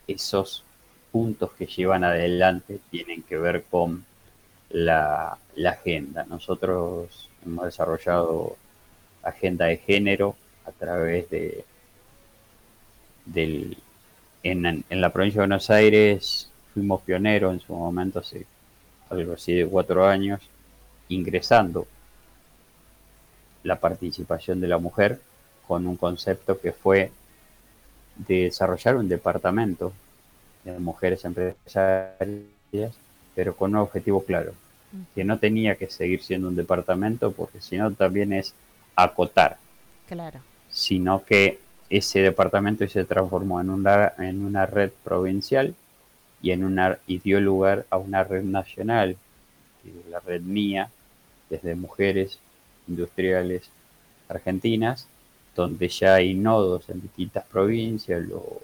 esos 0.08 0.64
puntos 1.12 1.52
que 1.54 1.66
llevan 1.66 2.04
adelante 2.04 2.80
tienen 2.90 3.24
que 3.24 3.38
ver 3.38 3.64
con 3.64 4.06
la, 4.70 5.38
agenda. 5.66 6.26
Nosotros 6.26 7.30
hemos 7.46 7.66
desarrollado 7.66 8.58
agenda 9.22 9.66
de 9.66 9.78
género 9.78 10.36
a 10.66 10.72
través 10.72 11.30
de 11.30 11.64
del 13.26 13.78
en, 14.44 14.84
la 14.90 15.14
provincia 15.14 15.42
de 15.42 15.48
Buenos 15.48 15.70
Aires 15.70 16.50
fuimos 16.74 17.02
pioneros 17.02 17.54
en 17.54 17.60
su 17.60 17.74
momento, 17.74 18.20
hace 18.20 18.46
algo 19.10 19.34
así 19.34 19.54
de 19.54 19.68
cuatro 19.68 20.06
años, 20.06 20.42
ingresando 21.10 21.86
la 23.64 23.80
participación 23.80 24.60
de 24.62 24.68
la 24.68 24.78
mujer 24.78 25.20
con 25.68 25.88
un 25.88 25.98
concepto 25.98 26.60
que 26.60 26.72
fue 26.72 27.12
de 28.16 28.44
desarrollar 28.44 28.96
un 28.98 29.08
departamento 29.08 29.94
de 30.64 30.78
mujeres 30.80 31.24
empresarias, 31.26 32.94
pero 33.36 33.56
con 33.56 33.72
un 33.72 33.82
objetivo 33.82 34.24
claro, 34.24 34.54
que 35.16 35.24
no 35.24 35.40
tenía 35.40 35.76
que 35.76 35.90
seguir 35.90 36.22
siendo 36.22 36.50
un 36.50 36.56
departamento 36.56 37.32
porque 37.32 37.62
si 37.62 37.78
no 37.78 37.92
también 37.92 38.34
es 38.34 38.54
acotar, 38.96 39.58
claro. 40.08 40.40
sino 40.70 41.24
que 41.24 41.60
ese 41.90 42.20
departamento 42.20 42.88
se 42.88 43.06
transformó 43.06 43.62
en 43.62 43.70
una, 43.70 44.14
en 44.18 44.44
una 44.44 44.66
red 44.66 44.92
provincial 45.04 45.74
y, 46.42 46.52
en 46.52 46.64
una, 46.64 46.98
y 47.08 47.20
dio 47.20 47.40
lugar 47.40 47.86
a 47.90 47.98
una 47.98 48.24
red 48.24 48.44
nacional, 48.44 49.18
la 50.10 50.20
red 50.20 50.42
mía, 50.42 50.90
desde 51.50 51.76
mujeres 51.76 52.40
industriales 52.92 53.70
argentinas, 54.30 55.08
donde 55.56 55.88
ya 55.90 56.16
hay 56.16 56.34
nodos 56.34 56.90
en 56.90 57.02
distintas 57.02 57.46
provincias, 57.46 58.22
lo, 58.24 58.62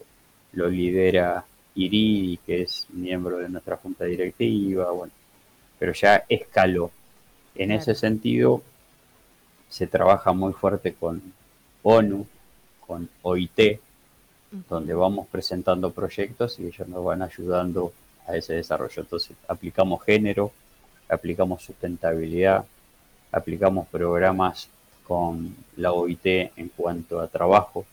lo 0.54 0.70
lidera 0.70 1.46
Iri, 1.76 2.40
que 2.46 2.64
es 2.64 2.88
miembro 2.90 3.38
de 3.38 3.50
nuestra 3.50 3.78
junta 3.78 4.06
directiva, 4.06 4.92
bueno, 4.92 5.14
pero 5.80 5.94
ya 5.94 6.24
escaló. 6.28 6.92
En 7.56 7.72
ese 7.72 7.96
sentido, 7.96 8.62
se 9.70 9.88
trabaja 9.88 10.34
muy 10.34 10.54
fuerte 10.54 10.94
con 10.94 11.22
ONU, 11.84 12.26
con 12.86 13.10
OIT, 13.22 13.80
donde 14.70 14.94
vamos 14.94 15.28
presentando 15.28 15.92
proyectos 15.92 16.60
y 16.60 16.68
ellos 16.68 16.88
nos 16.88 17.04
van 17.04 17.22
ayudando 17.22 17.92
a 18.26 18.36
ese 18.36 18.54
desarrollo. 18.54 19.02
Entonces, 19.02 19.36
aplicamos 19.48 20.04
género, 20.04 20.52
aplicamos 21.10 21.64
sustentabilidad, 21.64 22.66
aplicamos 23.38 23.88
programas 23.88 24.70
con 25.08 25.56
la 25.78 25.94
OIT 25.94 26.26
en 26.26 26.70
cuanto 26.76 27.20
a 27.20 27.28
trabajo. 27.28 27.86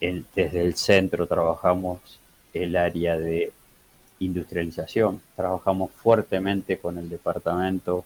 desde 0.00 0.62
el 0.62 0.74
centro 0.76 1.26
trabajamos 1.26 2.00
el 2.54 2.76
área 2.76 3.18
de 3.18 3.52
industrialización, 4.20 5.20
trabajamos 5.36 5.90
fuertemente 5.92 6.78
con 6.78 6.98
el 6.98 7.08
departamento 7.08 8.04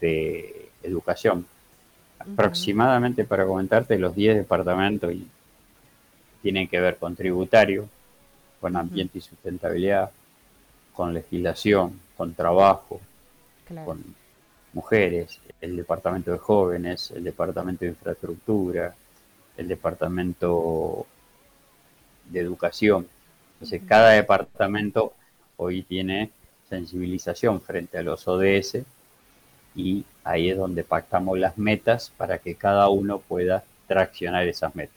de 0.00 0.68
educación. 0.82 1.46
Aproximadamente, 2.18 3.24
para 3.24 3.46
comentarte, 3.46 3.98
los 3.98 4.14
10 4.14 4.36
departamentos 4.36 5.12
y 5.12 5.26
tienen 6.42 6.68
que 6.68 6.80
ver 6.80 6.96
con 6.96 7.16
tributario, 7.16 7.88
con 8.60 8.76
ambiente 8.76 9.18
y 9.18 9.20
sustentabilidad, 9.20 10.10
con 10.94 11.12
legislación, 11.12 12.00
con 12.16 12.34
trabajo, 12.34 13.00
con 13.84 14.02
mujeres, 14.74 15.40
el 15.60 15.76
departamento 15.76 16.32
de 16.32 16.38
jóvenes, 16.38 17.10
el 17.12 17.24
departamento 17.24 17.84
de 17.84 17.92
infraestructura, 17.92 18.94
el 19.56 19.68
departamento 19.68 21.06
de 22.28 22.40
educación. 22.40 23.06
Entonces, 23.54 23.82
cada 23.86 24.10
departamento 24.10 25.14
hoy 25.56 25.82
tiene 25.82 26.30
sensibilización 26.68 27.60
frente 27.60 27.98
a 27.98 28.02
los 28.02 28.26
ODS 28.26 28.78
y 29.74 30.04
ahí 30.22 30.50
es 30.50 30.56
donde 30.56 30.84
pactamos 30.84 31.38
las 31.38 31.58
metas 31.58 32.12
para 32.16 32.38
que 32.38 32.54
cada 32.54 32.88
uno 32.88 33.18
pueda 33.18 33.64
traccionar 33.86 34.46
esas 34.46 34.74
metas. 34.74 34.94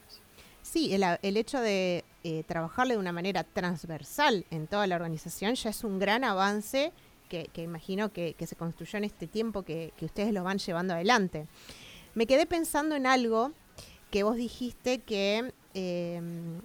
Sí, 0.61 0.93
el, 0.93 1.37
hecho 1.37 1.61
de 1.61 2.03
eh, 2.23 2.43
trabajarle 2.45 2.95
de 2.95 2.99
una 2.99 3.13
manera 3.13 3.43
transversal 3.43 4.45
en 4.51 4.67
toda 4.67 4.85
la 4.85 4.95
organización 4.95 5.55
ya 5.55 5.69
es 5.69 5.83
un 5.83 5.97
gran 5.97 6.23
avance 6.23 6.91
que, 7.27 7.49
imagino 7.57 8.11
que, 8.11 8.35
se 8.45 8.55
construyó 8.55 8.97
en 8.97 9.03
este 9.03 9.27
tiempo 9.27 9.63
que, 9.63 9.93
ustedes 10.01 10.33
lo 10.33 10.43
van 10.43 10.57
llevando 10.57 10.93
adelante. 10.93 11.47
Me 12.15 12.25
quedé 12.25 12.45
pensando 12.45 12.95
en 12.95 13.05
algo 13.05 13.51
que 14.11 14.23
vos 14.23 14.35
dijiste 14.35 14.99
que 14.99 15.53
em, 15.73 16.61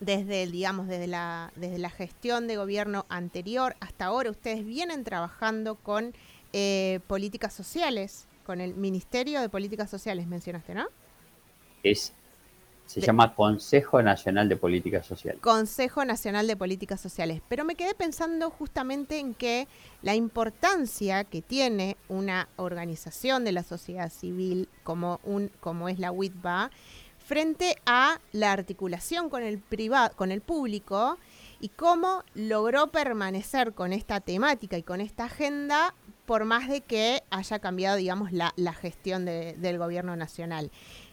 desde, 0.00 0.46
digamos, 0.46 0.86
desde 0.86 1.06
la, 1.06 1.52
desde 1.56 1.78
la 1.78 1.90
gestión 1.90 2.46
de 2.46 2.56
gobierno 2.56 3.06
anterior 3.08 3.76
hasta 3.80 4.06
ahora, 4.06 4.30
ustedes 4.30 4.64
vienen 4.64 5.04
trabajando 5.04 5.76
con 5.76 6.14
eh, 6.52 7.00
políticas 7.06 7.52
sociales, 7.52 8.26
con 8.46 8.60
el 8.60 8.74
Ministerio 8.74 9.40
de 9.40 9.48
Políticas 9.48 9.90
Sociales, 9.90 10.26
mencionaste, 10.26 10.74
¿no? 10.74 10.86
Es, 11.82 12.14
se 12.88 13.02
llama 13.02 13.34
Consejo 13.34 14.02
Nacional 14.02 14.48
de 14.48 14.56
Políticas 14.56 15.04
Sociales. 15.04 15.42
Consejo 15.42 16.06
Nacional 16.06 16.46
de 16.46 16.56
Políticas 16.56 16.98
Sociales. 16.98 17.42
Pero 17.46 17.66
me 17.66 17.74
quedé 17.74 17.94
pensando 17.94 18.48
justamente 18.50 19.18
en 19.18 19.34
que 19.34 19.68
la 20.00 20.14
importancia 20.14 21.24
que 21.24 21.42
tiene 21.42 21.98
una 22.08 22.48
organización 22.56 23.44
de 23.44 23.52
la 23.52 23.62
sociedad 23.62 24.10
civil 24.10 24.70
como, 24.84 25.20
un, 25.22 25.50
como 25.60 25.90
es 25.90 25.98
la 25.98 26.10
WITBA 26.10 26.70
frente 27.18 27.76
a 27.84 28.20
la 28.32 28.52
articulación 28.52 29.28
con 29.28 29.42
el 29.42 29.58
privado, 29.58 30.16
con 30.16 30.32
el 30.32 30.40
público 30.40 31.18
y 31.60 31.68
cómo 31.68 32.24
logró 32.32 32.86
permanecer 32.86 33.74
con 33.74 33.92
esta 33.92 34.20
temática 34.20 34.78
y 34.78 34.82
con 34.82 35.02
esta 35.02 35.26
agenda 35.26 35.94
por 36.24 36.46
más 36.46 36.68
de 36.68 36.80
que 36.80 37.22
haya 37.28 37.58
cambiado, 37.58 37.98
digamos, 37.98 38.32
la, 38.32 38.52
gestión 38.72 39.26
del 39.26 39.76
gobierno 39.76 40.16
nacional. 40.16 40.70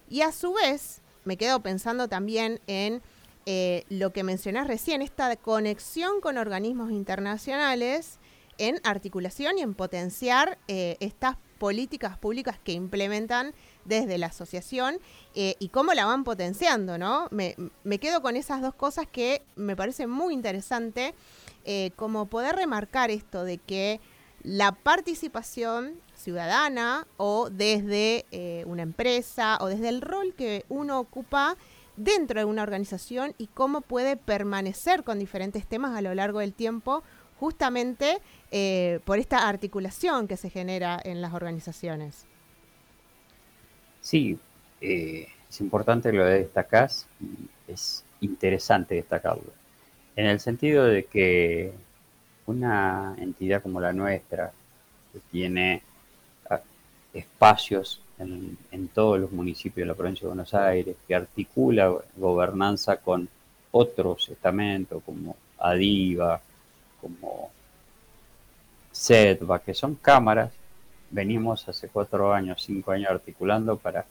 Y 0.09 0.21
a 0.21 0.31
su 0.31 0.53
vez, 0.53 1.01
me 1.25 1.37
quedo 1.37 1.59
pensando 1.59 2.07
también 2.07 2.61
en 2.67 3.01
eh, 3.45 3.83
lo 3.89 4.11
que 4.11 4.23
mencionás 4.23 4.67
recién, 4.67 5.01
esta 5.01 5.35
conexión 5.35 6.21
con 6.21 6.37
organismos 6.37 6.91
internacionales 6.91 8.19
en 8.57 8.79
articulación 8.83 9.57
y 9.57 9.61
en 9.61 9.73
potenciar 9.73 10.57
eh, 10.67 10.97
estas 10.99 11.37
políticas 11.59 12.17
públicas 12.17 12.57
que 12.63 12.71
implementan 12.71 13.53
desde 13.83 14.17
la 14.17 14.27
asociación 14.27 14.97
eh, 15.35 15.55
y 15.59 15.69
cómo 15.69 15.93
la 15.93 16.05
van 16.05 16.23
potenciando, 16.23 16.97
¿no? 16.97 17.27
Me, 17.31 17.55
quedo 17.99 18.21
con 18.21 18.35
esas 18.35 18.61
dos 18.61 18.73
cosas 18.73 19.07
que 19.07 19.43
me 19.55 19.75
parece 19.75 20.07
muy 20.07 20.33
interesante, 20.33 21.13
como 21.95 22.27
poder 22.27 22.55
remarcar 22.55 23.09
esto 23.09 23.43
de 23.43 23.57
que 23.57 23.99
la 24.43 24.73
participación 24.73 25.99
ciudadana 26.25 27.07
o 27.17 27.49
desde 27.49 28.25
eh, 28.31 28.63
una 28.65 28.81
empresa 28.81 29.57
o 29.61 29.67
desde 29.67 29.89
el 29.89 30.01
rol 30.01 30.33
que 30.35 30.65
uno 30.67 30.99
ocupa 30.99 31.55
dentro 31.95 32.39
de 32.39 32.45
una 32.45 32.63
organización 32.63 33.33
y 33.37 33.47
cómo 33.47 33.79
puede 33.79 34.17
permanecer 34.17 35.03
con 35.03 35.17
diferentes 35.17 35.65
temas 35.65 35.95
a 35.95 36.01
lo 36.01 36.13
largo 36.13 36.39
del 36.39 36.51
tiempo 36.53 37.03
justamente 37.39 38.17
por 39.03 39.19
esta 39.19 39.49
articulación 39.49 40.29
que 40.29 40.37
se 40.37 40.49
genera 40.49 40.99
en 41.03 41.21
las 41.21 41.33
organizaciones. 41.33 42.25
Sí, 44.05 44.37
eh, 44.81 45.27
es 45.49 45.61
importante 45.61 46.13
lo 46.13 46.25
de 46.25 46.41
destacás 46.41 47.07
y 47.19 47.49
es 47.71 48.05
interesante 48.21 48.93
destacarlo. 48.93 49.51
En 50.15 50.27
el 50.27 50.39
sentido 50.39 50.85
de 50.85 51.05
que 51.05 51.73
una 52.45 53.15
entidad 53.17 53.63
como 53.63 53.81
la 53.81 53.93
nuestra, 53.93 54.51
que 55.11 55.19
tiene 55.31 55.81
espacios 57.15 58.01
en, 58.19 58.57
en, 58.71 58.87
todos 58.89 59.19
los 59.19 59.31
municipios 59.31 59.85
de 59.85 59.87
la 59.87 59.95
provincia 59.95 60.23
de 60.23 60.27
Buenos 60.27 60.53
Aires, 60.53 60.95
que 61.07 61.15
articula 61.15 61.93
gobernanza 62.15 62.97
con 62.97 63.27
otros 63.71 64.29
estamentos 64.29 65.01
como 65.03 65.35
ADIVA, 65.57 66.39
como 67.01 67.49
SEDVA, 68.91 69.59
que 69.59 69.73
son 69.73 69.95
cámaras 69.95 70.51
venimos 71.15 71.67
hace 71.69 71.87
cuatro 71.87 72.33
años, 72.33 72.61
cinco 72.61 72.91
años 72.91 73.09
articulando 73.09 73.77
para 73.77 74.05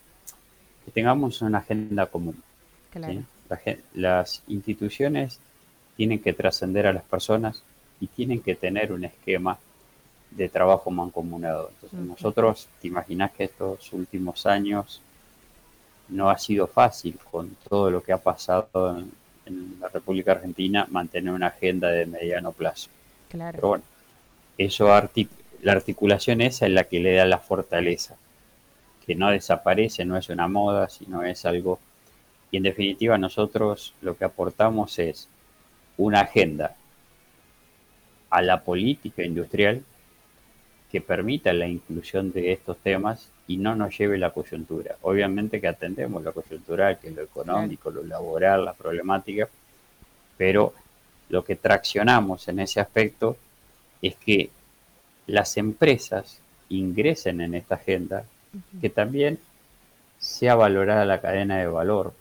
que 0.84 0.90
tengamos 0.90 1.42
una 1.42 1.58
agenda 1.58 2.06
común. 2.06 2.42
las 3.94 4.42
instituciones 4.48 5.38
tienen 5.96 6.20
que 6.20 6.32
trascender 6.32 6.86
a 6.86 6.92
las 6.92 7.04
personas 7.04 7.62
y 8.00 8.06
tienen 8.06 8.40
que 8.40 8.54
tener 8.54 8.92
un 8.92 9.04
esquema 9.04 9.58
de 10.36 10.48
trabajo 10.48 10.90
mancomunado. 10.90 11.70
Entonces, 11.74 11.98
nosotros, 12.00 12.68
te 12.80 12.88
imaginas 12.88 13.32
que 13.32 13.44
estos 13.44 13.92
últimos 13.92 14.46
años 14.46 15.00
no 16.08 16.28
ha 16.28 16.38
sido 16.38 16.66
fácil 16.66 17.18
con 17.30 17.56
todo 17.68 17.90
lo 17.90 18.02
que 18.02 18.12
ha 18.12 18.18
pasado 18.18 18.98
en, 18.98 19.12
la 19.78 19.88
República 19.88 20.32
Argentina 20.32 20.86
mantener 20.90 21.34
una 21.34 21.48
agenda 21.48 21.88
de 21.88 22.06
mediano 22.06 22.52
plazo. 22.52 22.88
Claro. 23.28 23.56
Pero 23.56 23.68
bueno, 23.68 23.84
eso 24.56 24.86
la 25.60 25.72
articulación 25.72 26.40
esa 26.40 26.64
es 26.64 26.72
la 26.72 26.84
que 26.84 26.98
le 26.98 27.14
da 27.14 27.26
la 27.26 27.38
fortaleza, 27.38 28.16
que 29.04 29.14
no 29.14 29.30
desaparece, 29.30 30.06
no 30.06 30.16
es 30.16 30.30
una 30.30 30.48
moda, 30.48 30.88
sino 30.88 31.22
es 31.22 31.44
algo... 31.44 31.78
Y 32.50 32.56
en 32.56 32.62
definitiva 32.62 33.18
nosotros 33.18 33.92
lo 34.00 34.16
que 34.16 34.24
aportamos 34.24 34.98
es 34.98 35.28
una 35.98 36.20
agenda 36.20 36.74
a 38.30 38.40
la 38.40 38.62
política 38.62 39.24
industrial 39.24 39.84
que 40.94 41.00
permita 41.00 41.52
la 41.52 41.66
inclusión 41.66 42.30
de 42.30 42.52
estos 42.52 42.76
temas 42.76 43.28
y 43.48 43.56
no 43.56 43.74
nos 43.74 43.98
lleve 43.98 44.16
la 44.16 44.30
coyuntura. 44.30 44.94
Obviamente 45.02 45.60
que 45.60 45.66
atendemos 45.66 46.22
la 46.22 46.30
coyuntura, 46.30 47.00
que 47.00 47.08
es 47.08 47.16
lo 47.16 47.22
económico, 47.22 47.90
lo 47.90 48.04
laboral, 48.04 48.64
la 48.64 48.74
problemática, 48.74 49.48
pero 50.38 50.72
lo 51.30 51.44
que 51.44 51.56
traccionamos 51.56 52.46
en 52.46 52.60
ese 52.60 52.78
aspecto 52.78 53.36
es 54.00 54.14
que 54.14 54.50
las 55.26 55.56
empresas 55.56 56.38
ingresen 56.68 57.40
en 57.40 57.56
esta 57.56 57.74
agenda, 57.74 58.24
que 58.80 58.88
también 58.88 59.40
sea 60.20 60.54
valorada 60.54 61.04
la 61.04 61.20
cadena 61.20 61.58
de 61.58 61.66
valor, 61.66 62.14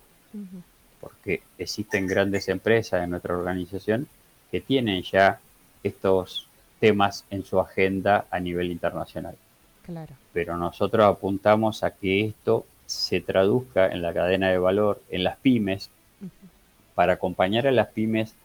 porque 0.99 1.43
existen 1.59 2.07
grandes 2.07 2.49
empresas 2.49 3.03
en 3.03 3.11
nuestra 3.11 3.37
organización 3.37 4.07
que 4.49 4.61
tienen 4.61 5.03
ya 5.03 5.39
estos 5.83 6.47
temas 6.83 7.23
en 7.29 7.45
su 7.45 7.61
agenda 7.61 8.25
a 8.29 8.41
nivel 8.41 8.69
internacional. 8.69 9.37
Pero 10.33 10.57
nosotros 10.57 11.05
apuntamos 11.05 11.81
a 11.81 11.91
que 11.91 12.25
esto 12.25 12.65
se 12.85 13.21
traduzca 13.21 13.87
en 13.87 14.01
la 14.01 14.13
cadena 14.13 14.49
de 14.49 14.57
valor, 14.57 15.01
en 15.09 15.23
las 15.23 15.37
pymes, 15.37 15.89
para 16.93 17.13
acompañar 17.13 17.67
a 17.67 17.71
las 17.71 17.87
pymes 17.87 18.35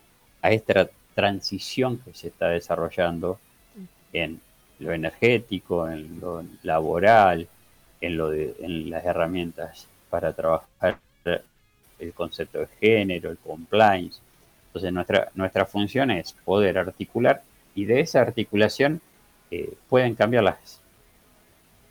a 0.41 0.53
esta 0.53 0.89
transición 1.17 1.99
que 1.99 2.15
se 2.15 2.29
está 2.29 2.51
desarrollando 2.51 3.41
en 4.13 4.41
lo 4.79 4.93
energético, 4.93 5.89
en 5.89 6.21
lo 6.21 6.45
laboral, 6.63 7.49
en, 8.01 8.17
lo 8.17 8.31
de, 8.31 8.55
en 8.61 8.89
las 8.89 9.05
herramientas 9.05 9.89
para 10.11 10.33
trabajar 10.33 11.01
el 11.99 12.13
concepto 12.15 12.61
de 12.61 12.69
género, 12.81 13.33
el 13.33 13.39
compliance. 13.39 14.21
Entonces 14.69 14.93
nuestra, 14.93 15.29
nuestra 15.35 15.67
función 15.67 16.13
es 16.13 16.35
poder 16.45 16.79
articular 16.79 17.43
y 17.79 17.85
de 17.85 18.01
esa 18.01 18.23
articulación 18.23 19.01
eh, 19.53 19.73
pueden 19.89 20.17
cambiar 20.17 20.43
las 20.43 20.81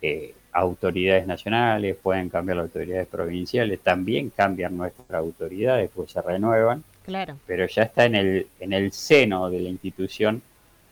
eh, 0.02 0.34
autoridades 0.52 1.26
nacionales, 1.26 1.96
pueden 1.96 2.28
cambiar 2.28 2.58
las 2.58 2.66
autoridades 2.66 3.08
provinciales, 3.08 3.80
también 3.80 4.30
cambian 4.30 4.76
nuestras 4.76 5.10
autoridades, 5.12 5.90
pues 5.96 6.12
se 6.12 6.22
renuevan. 6.22 6.84
Claro. 7.06 7.38
Pero 7.48 7.66
ya 7.68 7.84
está 7.84 8.04
en 8.04 8.16
el, 8.16 8.48
en 8.60 8.74
el 8.74 8.92
seno 8.92 9.50
de 9.50 9.62
la 9.62 9.70
institución 9.70 10.42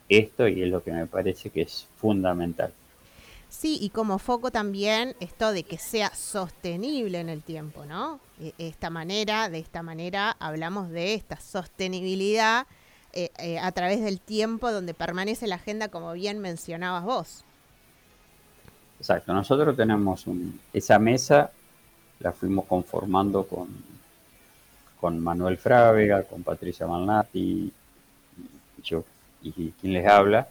esto 0.07 0.47
y 0.47 0.63
es 0.63 0.69
lo 0.69 0.81
que 0.81 0.93
me 0.93 1.07
parece 1.07 1.49
que 1.49 1.63
es 1.63 1.89
fundamental. 1.97 2.71
Sí, 3.49 3.77
y 3.81 3.89
como 3.89 4.17
foco 4.17 4.49
también 4.49 5.13
esto 5.19 5.51
de 5.51 5.63
que 5.63 5.77
sea 5.77 6.15
sostenible 6.15 7.19
en 7.19 7.27
el 7.27 7.41
tiempo, 7.41 7.85
¿no? 7.85 8.21
E, 8.39 8.53
esta 8.57 8.89
manera, 8.89 9.49
de 9.49 9.59
esta 9.59 9.83
manera 9.83 10.37
hablamos 10.39 10.89
de 10.89 11.15
esta 11.15 11.37
sostenibilidad 11.37 12.65
eh, 13.15 13.31
eh, 13.37 13.59
a 13.59 13.71
través 13.71 14.01
del 14.01 14.19
tiempo 14.19 14.71
donde 14.71 14.93
permanece 14.93 15.47
la 15.47 15.55
agenda 15.55 15.87
como 15.87 16.13
bien 16.13 16.39
mencionabas 16.39 17.03
vos. 17.05 17.43
Exacto, 18.99 19.33
nosotros 19.33 19.75
tenemos 19.75 20.25
esa 20.73 20.99
mesa, 20.99 21.49
la 22.19 22.31
fuimos 22.31 22.65
conformando 22.65 23.47
con, 23.47 23.69
con 24.99 25.19
Manuel 25.19 25.57
Frávega, 25.57 26.23
con 26.23 26.43
Patricia 26.43 26.87
Malnati, 26.87 27.39
y 27.39 28.81
yo 28.83 29.03
y 29.41 29.71
quien 29.71 29.93
les 29.93 30.07
habla, 30.07 30.47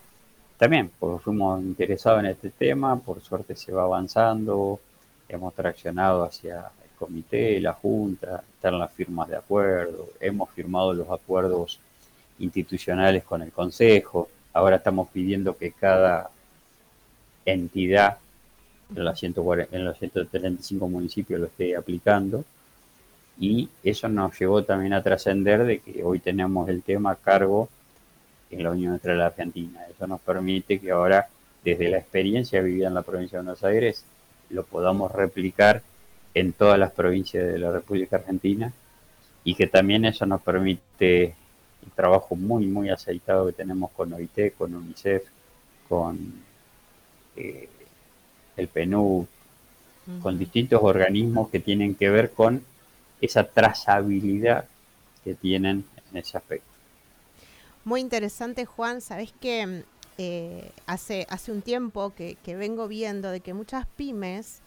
también, 0.57 0.89
porque 0.99 1.21
fuimos 1.21 1.61
interesados 1.61 2.21
en 2.21 2.27
este 2.27 2.49
tema, 2.49 2.97
por 2.97 3.21
suerte 3.21 3.55
se 3.55 3.71
va 3.73 3.83
avanzando, 3.83 4.79
hemos 5.27 5.53
traccionado 5.53 6.23
hacia 6.23 6.71
el 6.83 6.97
comité, 6.97 7.59
la 7.59 7.73
junta, 7.73 8.43
están 8.55 8.79
las 8.79 8.91
firmas 8.93 9.27
de 9.27 9.35
acuerdo, 9.35 10.09
hemos 10.19 10.49
firmado 10.51 10.93
los 10.93 11.09
acuerdos 11.09 11.79
institucionales 12.39 13.23
con 13.23 13.41
el 13.41 13.51
consejo, 13.51 14.29
ahora 14.53 14.77
estamos 14.77 15.09
pidiendo 15.09 15.57
que 15.57 15.71
cada 15.71 16.29
entidad 17.45 18.17
en, 18.95 19.03
los 19.03 19.97
135 19.97 20.87
municipios 20.87 21.39
lo 21.39 21.47
esté 21.47 21.75
aplicando 21.75 22.43
y 23.39 23.69
eso 23.83 24.07
nos 24.07 24.37
llevó 24.39 24.63
también 24.63 24.93
a 24.93 25.03
trascender 25.03 25.63
de 25.65 25.79
que 25.79 26.03
hoy 26.03 26.19
tenemos 26.19 26.69
el 26.69 26.83
tema 26.83 27.11
a 27.11 27.15
cargo 27.15 27.69
en 28.49 28.63
la 28.63 28.71
Unión 28.71 28.93
entre 28.93 29.15
la 29.15 29.27
Argentina. 29.27 29.81
Eso 29.89 30.07
nos 30.07 30.21
permite 30.21 30.79
que 30.79 30.91
ahora, 30.91 31.27
desde 31.63 31.89
la 31.89 31.97
experiencia 31.97 32.61
vivida 32.61 32.87
en 32.87 32.93
la 32.93 33.01
provincia 33.01 33.39
de 33.39 33.43
Buenos 33.43 33.63
Aires, 33.63 34.05
lo 34.49 34.63
podamos 34.63 35.11
replicar 35.11 35.81
en 36.33 36.53
todas 36.53 36.79
las 36.79 36.91
provincias 36.91 37.45
de 37.45 37.59
la 37.59 37.71
República 37.71 38.17
Argentina 38.17 38.71
y 39.43 39.55
que 39.55 39.67
también 39.67 40.05
eso 40.05 40.25
nos 40.25 40.41
permite 40.41 41.35
el 41.85 41.91
trabajo 41.91 42.35
muy, 42.35 42.65
muy 42.65 42.89
aceitado 42.89 43.45
que 43.47 43.53
tenemos 43.53 43.91
con 43.91 44.13
OIT, 44.13 44.55
con 44.57 44.73
UNICEF, 44.73 45.23
con 45.87 46.33
eh, 47.35 47.69
el 48.57 48.67
PNUD, 48.67 49.25
con 50.21 50.37
distintos 50.37 50.81
organismos 50.83 51.49
que 51.49 51.59
tienen 51.59 51.95
que 51.95 52.09
ver 52.09 52.31
con 52.31 52.63
esa 53.21 53.43
trazabilidad 53.43 54.65
que 55.23 55.33
tienen 55.33 55.83
en 56.11 56.17
ese 56.17 56.37
aspecto. 56.37 56.69
Muy 57.83 58.01
interesante, 58.01 58.65
Juan. 58.65 59.01
Sabes 59.01 59.33
que 59.39 59.83
eh, 60.17 60.71
hace, 60.85 61.25
hace 61.29 61.51
un 61.51 61.61
tiempo 61.61 62.13
que, 62.15 62.37
vengo 62.45 62.87
viendo 62.87 63.31
de 63.31 63.41
que 63.41 63.53
muchas 63.53 63.85
pymes 63.97 64.61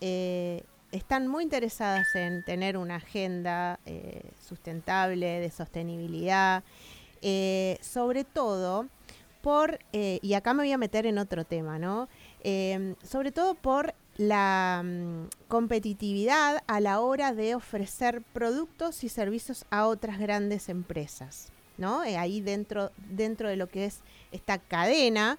eh, 0.00 0.62
están 0.92 1.28
muy 1.28 1.44
interesadas 1.44 2.14
en 2.14 2.42
tener 2.44 2.76
una 2.76 2.96
agenda 2.96 3.78
eh, 3.86 4.22
sustentable, 4.40 5.40
de 5.40 5.50
sostenibilidad, 5.50 6.64
sobre 7.80 8.24
todo 8.24 8.86
por, 9.42 9.78
y 9.92 10.32
acá 10.32 10.54
me 10.54 10.62
voy 10.62 10.72
a 10.72 10.78
meter 10.78 11.04
en 11.04 11.18
otro 11.18 11.44
tema, 11.44 11.78
¿no? 11.78 12.08
sobre 13.02 13.30
todo 13.30 13.54
por 13.54 13.94
la 14.20 14.82
mm, 14.84 15.28
competitividad 15.48 16.62
a 16.66 16.80
la 16.80 17.00
hora 17.00 17.32
de 17.32 17.54
ofrecer 17.54 18.22
productos 18.34 19.02
y 19.02 19.08
servicios 19.08 19.64
a 19.70 19.86
otras 19.86 20.18
grandes 20.18 20.68
empresas. 20.68 21.52
¿no? 21.78 22.04
Eh, 22.04 22.18
ahí 22.18 22.42
dentro, 22.42 22.92
dentro 23.08 23.48
de 23.48 23.56
lo 23.56 23.66
que 23.66 23.86
es 23.86 24.00
esta 24.30 24.58
cadena. 24.58 25.38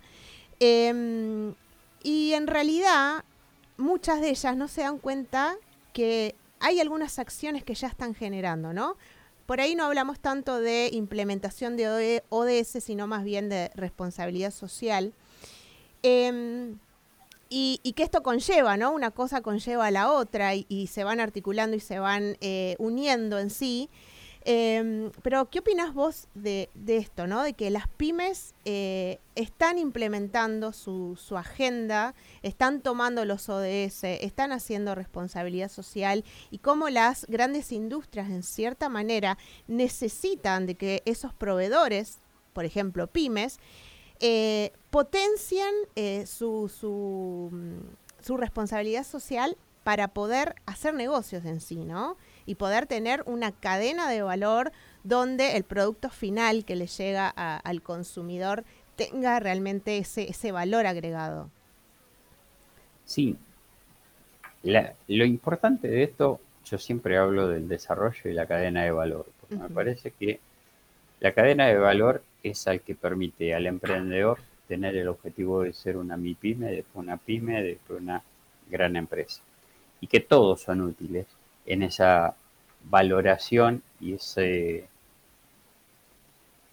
Em, 0.59 1.53
y 2.01 2.33
en 2.33 2.47
realidad, 2.47 3.23
muchas 3.81 4.21
de 4.21 4.29
ellas 4.29 4.55
no 4.55 4.67
se 4.67 4.81
dan 4.81 4.97
cuenta 4.97 5.55
que 5.93 6.35
hay 6.59 6.79
algunas 6.79 7.19
acciones 7.19 7.63
que 7.63 7.73
ya 7.73 7.87
están 7.87 8.13
generando, 8.15 8.73
¿no? 8.73 8.95
Por 9.45 9.59
ahí 9.59 9.75
no 9.75 9.83
hablamos 9.83 10.19
tanto 10.19 10.59
de 10.59 10.89
implementación 10.93 11.75
de 11.75 12.23
ODS, 12.29 12.83
sino 12.83 13.07
más 13.07 13.23
bien 13.23 13.49
de 13.49 13.69
responsabilidad 13.75 14.51
social. 14.51 15.13
Em, 16.03 16.77
y, 17.49 17.79
que 17.97 18.03
esto 18.03 18.23
conlleva, 18.23 18.77
¿no? 18.77 18.91
Una 18.91 19.11
cosa 19.11 19.41
conlleva 19.41 19.87
a 19.87 19.91
la 19.91 20.09
otra 20.09 20.55
y, 20.55 20.87
se 20.87 21.03
van 21.03 21.19
articulando 21.19 21.75
y 21.75 21.81
se 21.81 21.99
van 21.99 22.37
eh, 22.39 22.75
uniendo 22.79 23.39
en 23.39 23.49
sí. 23.49 23.89
Em, 24.43 25.11
pero, 25.21 25.49
¿qué 25.51 25.59
opinas 25.59 25.93
vos 25.93 26.27
de, 26.33 26.69
esto, 26.87 27.27
¿no? 27.27 27.43
De 27.43 27.53
que 27.53 27.69
las 27.69 27.87
pymes 27.87 28.55
eh, 28.65 29.19
están 29.35 29.77
implementando 29.77 30.73
su, 30.73 31.15
agenda, 31.37 32.15
están 32.41 32.81
tomando 32.81 33.23
los 33.25 33.49
ODS, 33.49 34.03
están 34.03 34.51
haciendo 34.51 34.95
responsabilidad 34.95 35.69
social 35.69 36.25
y 36.49 36.57
cómo 36.57 36.89
las 36.89 37.25
grandes 37.27 37.71
industrias, 37.71 38.29
en 38.29 38.41
cierta 38.41 38.89
manera, 38.89 39.37
necesitan 39.67 40.65
de 40.65 40.75
que 40.75 41.03
esos 41.05 41.33
proveedores, 41.33 42.17
por 42.53 42.65
ejemplo, 42.65 43.05
pymes, 43.05 43.59
eh, 44.21 44.73
potencian 44.89 45.73
eh, 45.95 46.25
su, 46.25 46.67
su 48.21 48.37
responsabilidad 48.37 49.05
social 49.05 49.55
para 49.83 50.07
poder 50.07 50.55
hacer 50.65 50.93
negocios 50.95 51.45
en 51.45 51.59
sí, 51.59 51.85
¿no? 51.85 52.17
Y 52.45 52.55
poder 52.55 52.87
tener 52.87 53.23
una 53.25 53.51
cadena 53.51 54.09
de 54.09 54.21
valor 54.21 54.71
donde 55.03 55.57
el 55.57 55.63
producto 55.63 56.09
final 56.09 56.65
que 56.65 56.75
le 56.75 56.87
llega 56.87 57.27
al 57.29 57.81
consumidor 57.81 58.63
tenga 58.95 59.39
realmente 59.39 59.97
ese, 59.97 60.29
ese 60.29 60.51
valor 60.51 60.85
agregado. 60.85 61.49
Sí. 63.05 63.35
lo 64.63 65.25
importante 65.25 65.87
de 65.87 66.03
esto, 66.03 66.39
yo 66.65 66.77
siempre 66.77 67.17
hablo 67.17 67.47
del 67.47 67.67
desarrollo 67.67 68.29
y 68.29 68.33
la 68.33 68.45
cadena 68.45 68.83
de 68.83 68.91
valor, 68.91 69.25
porque 69.39 69.55
me 69.55 69.69
parece 69.69 70.11
que 70.11 70.39
la 71.19 71.33
cadena 71.33 71.67
de 71.67 71.77
valor 71.77 72.23
es 72.43 72.67
al 72.67 72.81
que 72.81 72.95
permite 72.95 73.53
al 73.53 73.67
emprendedor 73.67 74.39
tener 74.67 74.95
el 74.95 75.07
objetivo 75.07 75.63
de 75.63 75.73
ser 75.73 75.97
una 75.97 76.15
MIPYME, 76.15 76.71
después 76.71 77.03
una 77.03 77.17
PYME, 77.17 77.61
después 77.61 77.99
una 77.99 78.23
gran 78.69 78.95
empresa. 78.95 79.41
Y 79.99 80.07
que 80.07 80.21
todos 80.21 80.61
son 80.61 80.81
útiles 80.81 81.27
en 81.65 81.83
esa 81.83 82.35
valoración 82.83 83.83
y 83.99 84.13
ese 84.13 84.87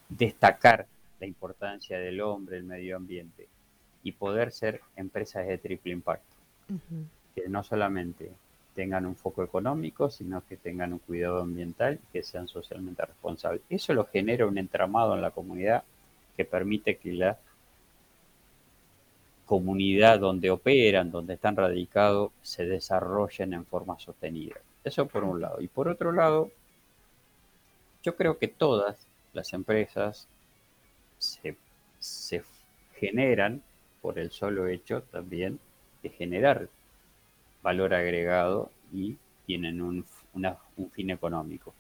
destacar 0.09 0.87
la 1.20 1.27
importancia 1.27 1.98
del 1.98 2.20
hombre, 2.20 2.57
el 2.57 2.64
medio 2.64 2.96
ambiente 2.96 3.46
y 4.03 4.12
poder 4.12 4.53
ser 4.53 4.81
empresas 4.96 5.46
de 5.46 5.59
triple 5.59 5.92
impacto, 5.92 6.35
que 7.35 7.48
no 7.48 7.62
solamente 7.62 8.31
tengan 8.74 9.07
un 9.07 9.16
foco 9.16 9.42
económico, 9.42 10.09
sino 10.09 10.46
que 10.46 10.57
tengan 10.57 10.92
un 10.92 11.01
cuidado 11.01 11.42
ambiental 11.42 11.98
y 12.01 12.12
que 12.12 12.22
sean 12.22 12.46
socialmente 12.46 13.05
responsables. 13.05 13.62
Eso 13.68 13.92
lo 13.92 14.07
genera 14.07 14.46
un 14.46 14.57
entramado 14.57 15.14
en 15.14 15.22
la 15.22 15.33
comunidad 15.33 15.83
que 16.37 16.44
permite 16.44 16.96
que 16.96 17.12
la 17.12 17.38
comunidad 19.46 20.20
donde 20.20 20.51
operan, 20.51 21.11
donde 21.11 21.35
están 21.35 21.57
radicados, 21.57 22.31
se 22.42 22.66
desarrollen 22.66 23.55
en 23.55 23.64
forma 23.64 23.98
sostenida. 23.98 24.57
Eso 24.88 25.07
por 25.07 25.22
un 25.22 25.42
lado. 25.42 25.61
Y 25.61 25.68
por 25.68 25.87
otro 25.87 26.12
lado, 26.12 26.51
yo 28.03 28.16
creo 28.16 28.38
que 28.38 28.48
todas 28.48 29.07
las 29.35 29.53
empresas 29.53 30.27
se, 31.18 31.57
generan 32.94 33.62
por 34.01 34.18
el 34.18 34.31
solo 34.31 34.66
hecho 34.66 35.03
también 35.03 35.61
de 36.03 36.09
generar 36.09 36.70
valor 37.62 37.92
agregado 37.92 38.70
y 38.90 39.18
tienen 39.44 39.83
un, 39.83 40.07
fin 40.92 41.11
económico. 41.11 41.74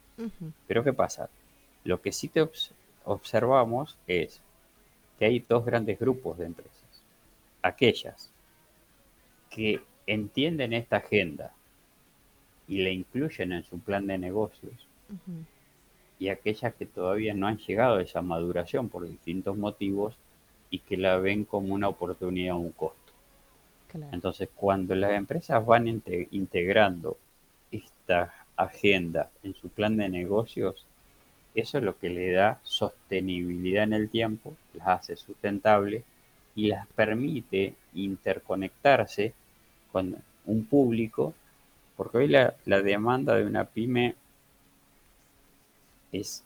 Pero 0.66 0.84
¿qué 0.84 0.92
pasa? 0.92 1.30
Lo 1.84 2.02
que 2.02 2.12
sí 2.12 2.28
te 2.28 2.46
observamos 3.04 3.96
es 4.06 4.42
que 5.18 5.24
hay 5.24 5.38
dos 5.48 5.64
grandes 5.64 5.98
grupos 5.98 6.36
de 6.36 6.44
empresas. 6.44 7.02
Aquellas 7.62 8.30
que 9.48 9.80
entienden 10.06 10.74
esta 10.74 10.98
agenda 10.98 11.54
y 12.68 12.82
la 12.82 12.90
incluyen 12.90 13.52
en 13.52 13.64
su 13.64 13.78
plan 13.78 14.06
de 14.06 14.18
negocios. 14.18 14.74
Y 16.18 16.28
aquellas 16.28 16.74
que 16.74 16.86
todavía 16.86 17.32
no 17.34 17.46
han 17.46 17.58
llegado 17.58 17.96
a 17.96 18.02
esa 18.02 18.22
maduración 18.22 18.88
por 18.88 19.08
distintos 19.08 19.56
motivos 19.56 20.14
y 20.70 20.80
que 20.80 20.96
la 20.96 21.16
ven 21.18 21.44
como 21.44 21.74
una 21.74 21.88
oportunidad 21.88 22.56
o 22.56 22.58
un 22.58 22.72
costo. 22.72 22.98
Entonces, 24.12 24.50
cuando 24.54 24.94
las 24.94 25.12
empresas 25.12 25.64
van 25.64 25.88
integrando 25.88 27.16
esta 27.72 28.34
agenda 28.54 29.30
en 29.42 29.54
su 29.54 29.70
plan 29.70 29.96
de 29.96 30.10
negocios, 30.10 30.84
eso 31.54 31.78
es 31.78 31.84
lo 31.84 31.98
que 31.98 32.10
le 32.10 32.32
da 32.32 32.60
sostenibilidad 32.62 33.84
en 33.84 33.94
el 33.94 34.10
tiempo, 34.10 34.54
las 34.74 34.88
hace 34.88 35.16
sustentables 35.16 36.04
y 36.54 36.66
las 36.66 36.86
permite 36.88 37.74
interconectarse 37.94 39.32
con 39.90 40.16
un 40.44 40.64
público 40.66 41.34
porque 41.98 42.18
hoy 42.18 42.28
la, 42.28 42.54
demanda 42.64 43.34
de 43.34 43.44
una 43.44 43.64
pyme 43.64 44.14
es 46.12 46.44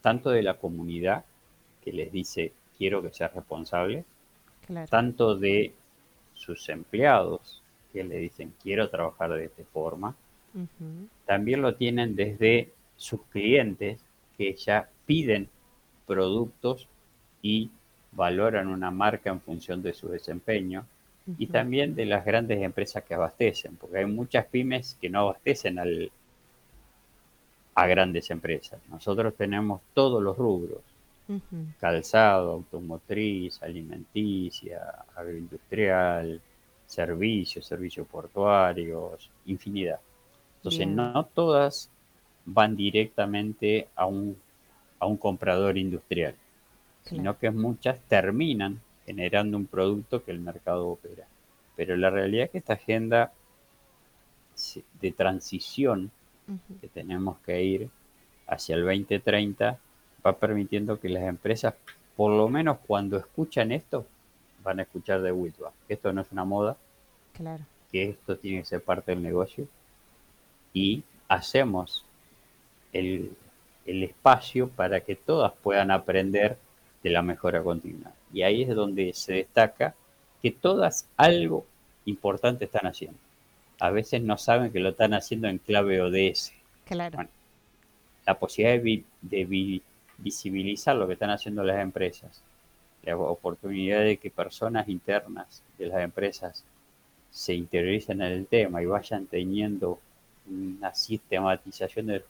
tanto 0.00 0.30
de 0.30 0.44
la 0.44 0.54
comunidad 0.54 1.24
que 1.82 1.92
les 1.92 2.12
dice 2.12 2.52
quiero 2.78 3.02
que 3.02 3.12
sea 3.12 3.26
responsable, 3.26 4.04
tanto 4.88 5.34
de 5.34 5.74
sus 6.34 6.68
empleados 6.68 7.60
que 7.92 8.04
le 8.04 8.18
dicen 8.18 8.54
quiero 8.62 8.88
trabajar 8.88 9.32
de 9.32 9.46
esta 9.46 9.64
forma, 9.64 10.14
también 11.26 11.60
lo 11.60 11.74
tienen 11.74 12.14
desde 12.14 12.72
sus 12.96 13.22
clientes 13.32 14.00
que 14.36 14.54
ya 14.54 14.88
piden 15.06 15.48
productos 16.06 16.86
y 17.42 17.68
valoran 18.12 18.68
una 18.68 18.92
marca 18.92 19.30
en 19.30 19.40
función 19.40 19.82
de 19.82 19.92
su 19.92 20.06
desempeño, 20.06 20.86
y 21.36 21.46
también 21.48 21.94
de 21.94 22.06
las 22.06 22.24
grandes 22.24 22.62
empresas 22.62 23.04
que 23.04 23.14
abastecen, 23.14 23.76
porque 23.76 23.98
hay 23.98 24.06
muchas 24.06 24.46
pymes 24.46 24.96
que 25.00 25.10
no 25.10 25.20
abastecen 25.20 25.78
al, 25.78 26.10
a 27.74 27.86
grandes 27.86 28.30
empresas. 28.30 28.80
Nosotros 28.88 29.34
tenemos 29.36 29.82
todos 29.92 30.22
los 30.22 30.36
rubros, 30.36 30.80
calzado, 31.78 32.52
automotriz, 32.52 33.62
alimenticia, 33.62 34.80
agroindustrial, 35.14 36.40
servicios, 36.86 37.66
servicios 37.66 38.06
portuarios, 38.06 39.30
infinidad. 39.44 40.00
Entonces, 40.56 40.88
no 40.88 41.24
todas 41.26 41.90
van 42.46 42.74
directamente 42.74 43.88
a 43.94 44.06
un, 44.06 44.36
a 44.98 45.06
un 45.06 45.18
comprador 45.18 45.76
industrial, 45.76 46.34
sino 47.04 47.38
que 47.38 47.50
muchas 47.50 48.00
terminan 48.08 48.80
generando 49.08 49.56
un 49.56 49.66
producto 49.66 50.22
que 50.22 50.32
el 50.32 50.38
mercado 50.38 50.86
opera. 50.86 51.26
Pero 51.76 51.96
la 51.96 52.10
realidad 52.10 52.44
es 52.44 52.50
que 52.50 52.58
esta 52.58 52.74
agenda 52.74 53.32
de 55.00 55.12
transición 55.12 56.10
que 56.82 56.88
tenemos 56.88 57.38
que 57.38 57.62
ir 57.62 57.88
hacia 58.46 58.74
el 58.76 58.84
2030 58.84 59.78
va 60.26 60.36
permitiendo 60.36 61.00
que 61.00 61.08
las 61.08 61.22
empresas, 61.22 61.72
por 62.16 62.32
lo 62.32 62.50
menos 62.50 62.78
cuando 62.86 63.16
escuchan 63.16 63.72
esto, 63.72 64.04
van 64.62 64.80
a 64.80 64.82
escuchar 64.82 65.22
de 65.22 65.52
que 65.86 65.94
esto 65.94 66.12
no 66.12 66.20
es 66.20 66.30
una 66.30 66.44
moda, 66.44 66.76
claro. 67.32 67.64
que 67.90 68.10
esto 68.10 68.36
tiene 68.36 68.58
que 68.58 68.66
ser 68.66 68.82
parte 68.82 69.12
del 69.12 69.22
negocio 69.22 69.66
y 70.74 71.02
hacemos 71.28 72.04
el, 72.92 73.32
el 73.86 74.02
espacio 74.02 74.68
para 74.68 75.00
que 75.00 75.16
todas 75.16 75.52
puedan 75.62 75.90
aprender 75.90 76.58
de 77.02 77.10
la 77.10 77.22
mejora 77.22 77.62
continua. 77.62 78.12
Y 78.32 78.42
ahí 78.42 78.62
es 78.62 78.74
donde 78.74 79.12
se 79.14 79.34
destaca 79.34 79.94
que 80.42 80.50
todas 80.50 81.08
algo 81.16 81.66
importante 82.04 82.64
están 82.64 82.86
haciendo. 82.86 83.18
A 83.80 83.90
veces 83.90 84.22
no 84.22 84.38
saben 84.38 84.72
que 84.72 84.80
lo 84.80 84.90
están 84.90 85.14
haciendo 85.14 85.48
en 85.48 85.58
clave 85.58 86.00
ODS. 86.00 86.52
Claro. 86.84 87.28
la 88.24 88.38
posibilidad 88.38 88.82
de, 89.20 89.82
visibilizar 90.16 90.96
lo 90.96 91.06
que 91.06 91.12
están 91.12 91.30
haciendo 91.30 91.62
las 91.62 91.80
empresas, 91.80 92.42
la 93.02 93.16
oportunidad 93.16 94.00
de 94.00 94.16
que 94.16 94.30
personas 94.30 94.88
internas 94.88 95.62
de 95.78 95.86
las 95.86 96.02
empresas 96.02 96.64
se 97.30 97.54
interioricen 97.54 98.22
en 98.22 98.32
el 98.32 98.46
tema 98.46 98.82
y 98.82 98.86
vayan 98.86 99.26
teniendo 99.26 100.00
una 100.50 100.94
sistematización 100.94 102.06
de 102.06 102.24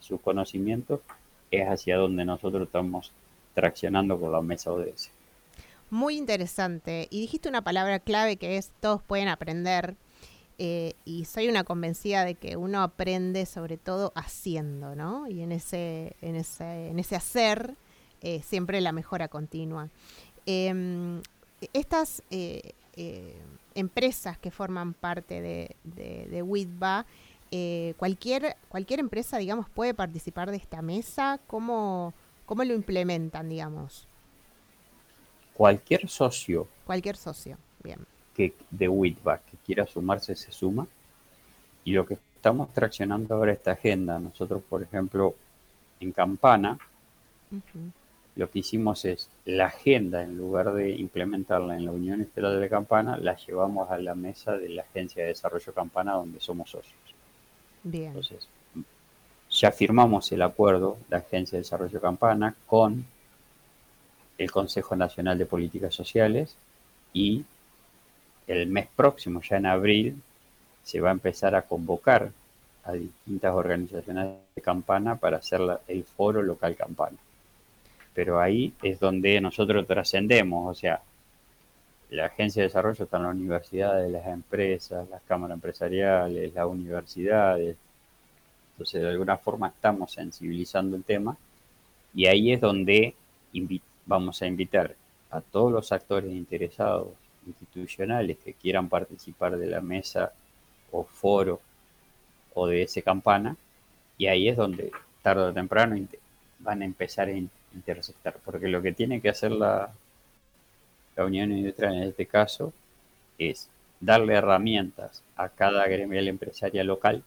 sus 0.00 0.20
conocimientos, 0.20 1.00
es 1.50 1.66
hacia 1.66 1.96
donde 1.96 2.24
nosotros 2.24 2.62
estamos 2.62 3.12
traccionando 3.58 4.20
con 4.20 4.30
la 4.30 4.40
mesa 4.40 4.70
ODS. 4.72 5.10
Muy 5.90 6.16
interesante. 6.16 7.08
Y 7.10 7.20
dijiste 7.22 7.48
una 7.48 7.62
palabra 7.62 7.98
clave 7.98 8.36
que 8.36 8.56
es 8.56 8.70
todos 8.80 9.02
pueden 9.02 9.26
aprender. 9.26 9.96
Eh, 10.58 10.94
y 11.04 11.24
soy 11.24 11.48
una 11.48 11.64
convencida 11.64 12.24
de 12.24 12.34
que 12.34 12.56
uno 12.56 12.82
aprende 12.82 13.46
sobre 13.46 13.76
todo 13.76 14.12
haciendo, 14.14 14.94
¿no? 14.94 15.28
Y 15.28 15.42
en 15.42 15.50
ese, 15.52 16.14
en 16.20 16.36
ese, 16.36 16.88
en 16.88 16.98
ese 16.98 17.16
hacer 17.16 17.74
eh, 18.22 18.42
siempre 18.44 18.80
la 18.80 18.92
mejora 18.92 19.28
continua. 19.28 19.88
Em, 20.46 21.20
estas 21.72 22.22
eh, 22.30 22.74
empresas 23.74 24.38
que 24.38 24.52
forman 24.52 24.94
parte 24.94 25.40
de, 25.40 25.76
de, 25.84 26.26
de 26.28 27.94
cualquier, 27.96 28.56
cualquier 28.68 29.00
empresa, 29.00 29.38
digamos, 29.38 29.68
puede 29.68 29.94
participar 29.94 30.50
de 30.50 30.58
esta 30.58 30.82
mesa. 30.82 31.40
¿Cómo, 31.46 32.14
¿Cómo 32.48 32.64
lo 32.64 32.72
implementan, 32.72 33.46
digamos? 33.50 34.08
Cualquier 35.52 36.08
socio. 36.08 36.66
Cualquier 36.86 37.14
socio, 37.14 37.58
bien. 37.84 37.98
Que, 38.34 38.54
de 38.70 38.88
Witback 38.88 39.44
que 39.50 39.56
quiera 39.58 39.86
sumarse, 39.86 40.34
se 40.34 40.50
suma. 40.50 40.86
Y 41.84 41.92
lo 41.92 42.06
que 42.06 42.16
estamos 42.36 42.72
traccionando 42.72 43.34
ahora 43.34 43.52
esta 43.52 43.72
agenda, 43.72 44.18
nosotros, 44.18 44.62
por 44.66 44.82
ejemplo, 44.82 45.34
en 46.00 46.10
Campana, 46.12 46.78
lo 48.34 48.50
que 48.50 48.60
hicimos 48.60 49.04
es 49.04 49.28
la 49.44 49.66
agenda, 49.66 50.22
en 50.22 50.38
lugar 50.38 50.72
de 50.72 50.92
implementarla 50.92 51.76
en 51.76 51.84
la 51.84 51.92
Unión 51.92 52.22
Estelar 52.22 52.58
de 52.58 52.68
Campana, 52.70 53.18
la 53.18 53.36
llevamos 53.36 53.90
a 53.90 53.98
la 53.98 54.14
mesa 54.14 54.56
de 54.56 54.70
la 54.70 54.84
Agencia 54.84 55.22
de 55.22 55.28
Desarrollo 55.28 55.74
Campana, 55.74 56.14
donde 56.14 56.40
somos 56.40 56.70
socios. 56.70 56.96
Bien. 57.82 58.06
Entonces, 58.06 58.48
ya 59.50 59.72
firmamos 59.72 60.30
el 60.32 60.42
acuerdo 60.42 60.98
de 61.08 61.16
Agencia 61.16 61.56
de 61.56 61.62
Desarrollo 61.62 62.00
Campana 62.00 62.54
con 62.66 63.04
el 64.36 64.50
Consejo 64.50 64.94
Nacional 64.94 65.38
de 65.38 65.46
Políticas 65.46 65.94
Sociales 65.94 66.56
y 67.12 67.44
el 68.46 68.66
mes 68.68 68.88
próximo, 68.94 69.40
ya 69.42 69.56
en 69.56 69.66
abril, 69.66 70.22
se 70.82 71.00
va 71.00 71.10
a 71.10 71.12
empezar 71.12 71.54
a 71.54 71.62
convocar 71.62 72.30
a 72.84 72.92
distintas 72.92 73.52
organizaciones 73.52 74.36
de 74.54 74.62
Campana 74.62 75.16
para 75.16 75.38
hacer 75.38 75.60
el 75.86 76.04
foro 76.04 76.42
local 76.42 76.76
Campana. 76.76 77.18
Pero 78.14 78.40
ahí 78.40 78.72
es 78.82 78.98
donde 78.98 79.40
nosotros 79.40 79.86
trascendemos, 79.86 80.70
o 80.70 80.78
sea, 80.78 81.02
la 82.10 82.26
agencia 82.26 82.62
de 82.62 82.68
desarrollo 82.68 83.04
está 83.04 83.18
en 83.18 83.22
la 83.24 83.28
universidades, 83.28 84.10
las 84.10 84.26
empresas, 84.26 85.08
las 85.10 85.20
cámaras 85.22 85.56
empresariales, 85.56 86.54
las 86.54 86.66
universidades, 86.66 87.76
entonces, 88.78 89.02
de 89.02 89.08
alguna 89.08 89.36
forma 89.36 89.66
estamos 89.66 90.12
sensibilizando 90.12 90.96
el 90.96 91.02
tema 91.02 91.36
y 92.14 92.26
ahí 92.26 92.52
es 92.52 92.60
donde 92.60 93.16
vamos 94.06 94.40
a 94.40 94.46
invitar 94.46 94.94
a 95.32 95.40
todos 95.40 95.72
los 95.72 95.90
actores 95.90 96.30
interesados, 96.30 97.08
institucionales, 97.44 98.38
que 98.38 98.54
quieran 98.54 98.88
participar 98.88 99.56
de 99.56 99.66
la 99.66 99.80
mesa 99.80 100.32
o 100.92 101.02
foro 101.02 101.60
o 102.54 102.68
de 102.68 102.82
ese 102.82 103.02
campana, 103.02 103.56
y 104.16 104.28
ahí 104.28 104.48
es 104.48 104.56
donde 104.56 104.92
tarde 105.22 105.42
o 105.42 105.52
temprano 105.52 105.96
van 106.60 106.82
a 106.82 106.84
empezar 106.84 107.26
a 107.26 107.36
interceptar, 107.74 108.36
porque 108.44 108.68
lo 108.68 108.80
que 108.80 108.92
tiene 108.92 109.20
que 109.20 109.30
hacer 109.30 109.50
la, 109.50 109.92
la 111.16 111.24
Unión 111.24 111.50
Industrial 111.50 111.96
en 111.96 112.04
este 112.04 112.26
caso 112.26 112.72
es 113.38 113.68
darle 113.98 114.34
herramientas 114.34 115.24
a 115.34 115.48
cada 115.48 115.88
gremial 115.88 116.28
empresaria 116.28 116.84
local 116.84 117.24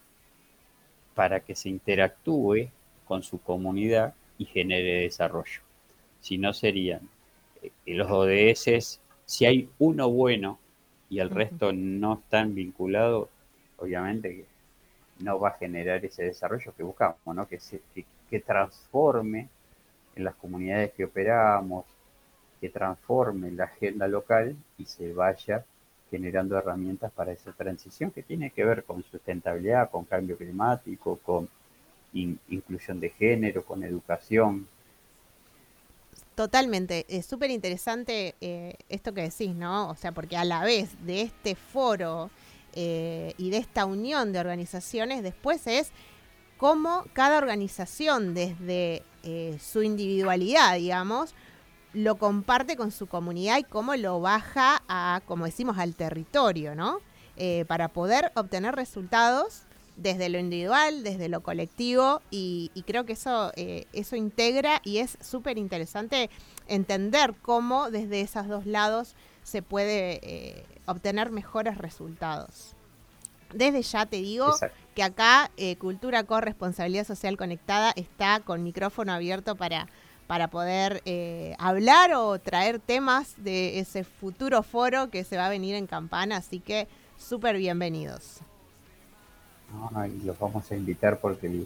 para 1.22 1.42
que 1.42 1.54
se 1.54 1.70
interactúe 1.70 2.72
con 3.06 3.22
su 3.22 3.40
comunidad 3.40 4.16
y 4.40 4.46
genere 4.46 5.02
desarrollo. 5.02 5.62
Si 6.20 6.40
no 6.40 6.52
serían 6.52 7.02
eh, 7.62 7.70
los 7.86 8.10
ODS, 8.10 9.00
si 9.24 9.46
hay 9.46 9.70
uno 9.78 10.10
bueno 10.10 10.58
y 11.12 11.20
el 11.20 11.30
resto 11.30 11.74
no 11.74 12.16
están 12.16 12.56
vinculados, 12.56 13.30
obviamente 13.78 14.30
que 14.36 14.46
no 15.24 15.40
va 15.40 15.50
a 15.50 15.60
generar 15.60 16.04
ese 16.04 16.24
desarrollo 16.24 16.74
que 16.76 16.82
buscamos, 16.82 17.20
¿no? 17.24 17.48
que, 17.48 17.60
se, 17.60 17.84
que 18.28 18.40
transforme 18.40 19.48
en 20.16 20.24
las 20.24 20.34
comunidades 20.34 20.92
que 20.94 21.06
operamos, 21.06 21.86
que 22.60 22.70
transforme 22.70 23.52
la 23.52 23.66
agenda 23.66 24.08
local 24.08 24.56
y 24.80 24.86
se 24.86 25.14
vaya 25.14 25.64
generando 26.12 26.58
herramientas 26.58 27.12
para 27.14 27.32
esa 27.32 27.54
transición 27.54 28.12
que 28.12 28.22
tiene 28.22 28.52
que 28.52 28.66
ver 28.66 28.84
con 28.84 29.02
sustentabilidad, 29.04 29.90
con 29.90 30.04
cambio 30.04 30.38
climático, 30.38 31.18
con 31.24 31.48
inclusión 32.14 33.00
de 33.00 33.10
género, 33.10 33.64
con 33.64 33.84
educación. 33.84 34.68
Totalmente, 36.36 37.06
es 37.08 37.26
súper 37.26 37.50
interesante 37.50 38.36
eh, 38.42 38.76
esto 38.90 39.14
que 39.14 39.22
decís, 39.22 39.56
¿no? 39.56 39.90
O 39.90 39.96
sea, 39.96 40.12
porque 40.12 40.36
a 40.36 40.44
la 40.44 40.64
vez 40.64 40.90
de 41.06 41.22
este 41.22 41.56
foro 41.56 42.30
eh, 42.74 43.34
y 43.38 43.50
de 43.50 43.58
esta 43.58 43.86
unión 43.86 44.34
de 44.34 44.40
organizaciones, 44.40 45.24
después 45.24 45.66
es 45.68 45.92
cómo 46.58 47.06
cada 47.14 47.38
organización 47.38 48.34
desde 48.34 49.04
eh, 49.24 49.58
su 49.62 49.84
individualidad, 49.84 50.76
digamos, 50.76 51.34
lo 51.94 52.16
comparte 52.16 52.78
con 52.78 52.92
su 52.92 53.08
comunidad 53.08 53.58
y 53.58 53.64
cómo 53.64 53.96
lo 53.96 54.22
baja 54.22 54.82
a, 54.88 55.22
como 55.26 55.46
decimos, 55.46 55.78
al 55.78 55.96
territorio, 55.96 56.76
¿no? 56.76 57.00
Eh, 57.38 57.66
para 57.68 57.90
poder 57.90 58.32
obtener 58.36 58.76
resultados 58.76 59.64
desde 59.98 60.30
lo 60.30 60.40
individual, 60.40 61.04
desde 61.04 61.28
lo 61.28 61.42
colectivo, 61.42 62.22
y, 62.30 62.72
creo 62.88 63.06
que 63.06 63.14
eso, 63.14 63.52
eh, 63.56 63.86
eso 63.94 64.16
integra 64.16 64.82
y 64.84 64.98
es 64.98 65.18
súper 65.22 65.58
interesante 65.58 66.30
entender 66.68 67.34
cómo 67.42 67.92
desde 67.92 68.22
esos 68.22 68.48
dos 68.48 68.66
lados 68.66 69.16
se 69.44 69.62
puede 69.62 70.20
eh, 70.24 70.66
obtener 70.86 71.32
mejores 71.32 71.78
resultados. 71.78 72.74
Desde 73.54 73.82
ya 73.82 74.06
te 74.06 74.18
digo 74.18 74.56
que 74.96 75.04
acá 75.04 75.52
Cultura 75.78 76.24
Corresponsabilidad 76.24 77.06
Social 77.06 77.36
Conectada 77.36 77.92
está 77.98 78.40
con 78.40 78.64
micrófono 78.64 79.12
abierto 79.12 79.56
para 79.56 79.88
para 80.32 80.48
poder 80.48 81.02
eh, 81.04 81.58
hablar 81.60 82.14
o 82.14 82.40
traer 82.40 82.80
temas 82.80 83.34
de 83.36 83.80
ese 83.80 84.06
futuro 84.06 84.64
foro 84.64 85.10
que 85.10 85.26
se 85.26 85.36
va 85.36 85.48
a 85.48 85.50
venir 85.50 85.76
en 85.76 85.88
Campana, 85.88 86.38
así 86.38 86.62
que 86.62 86.88
súper 87.18 87.58
bienvenidos. 87.58 88.40
y 90.08 90.26
los 90.26 90.40
vamos 90.40 90.72
a 90.72 90.76
invitar 90.78 91.20
porque 91.20 91.66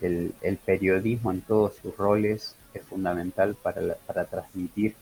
el, 0.00 0.58
periodismo 0.64 1.30
en 1.30 1.42
todos 1.42 1.74
sus 1.76 1.94
roles 1.94 2.56
es 2.72 2.82
fundamental 2.84 3.54
para, 3.54 3.96
para 4.06 4.24
transmitir 4.24 4.94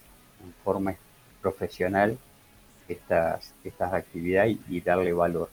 en 0.45 0.53
forma 0.65 0.97
profesional 1.41 2.19
estas, 2.89 3.55
estas 3.63 3.93
actividades 3.93 4.57
y, 4.69 4.81
darle 4.81 5.13
valor. 5.13 5.51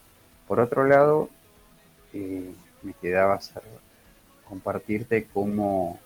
Por 0.47 0.59
otro 0.59 0.83
lado, 0.83 1.29
eh, 2.11 2.51
me 2.81 2.93
quedaba 2.93 3.39
compartirte 4.45 5.27
cómo, 5.31 5.99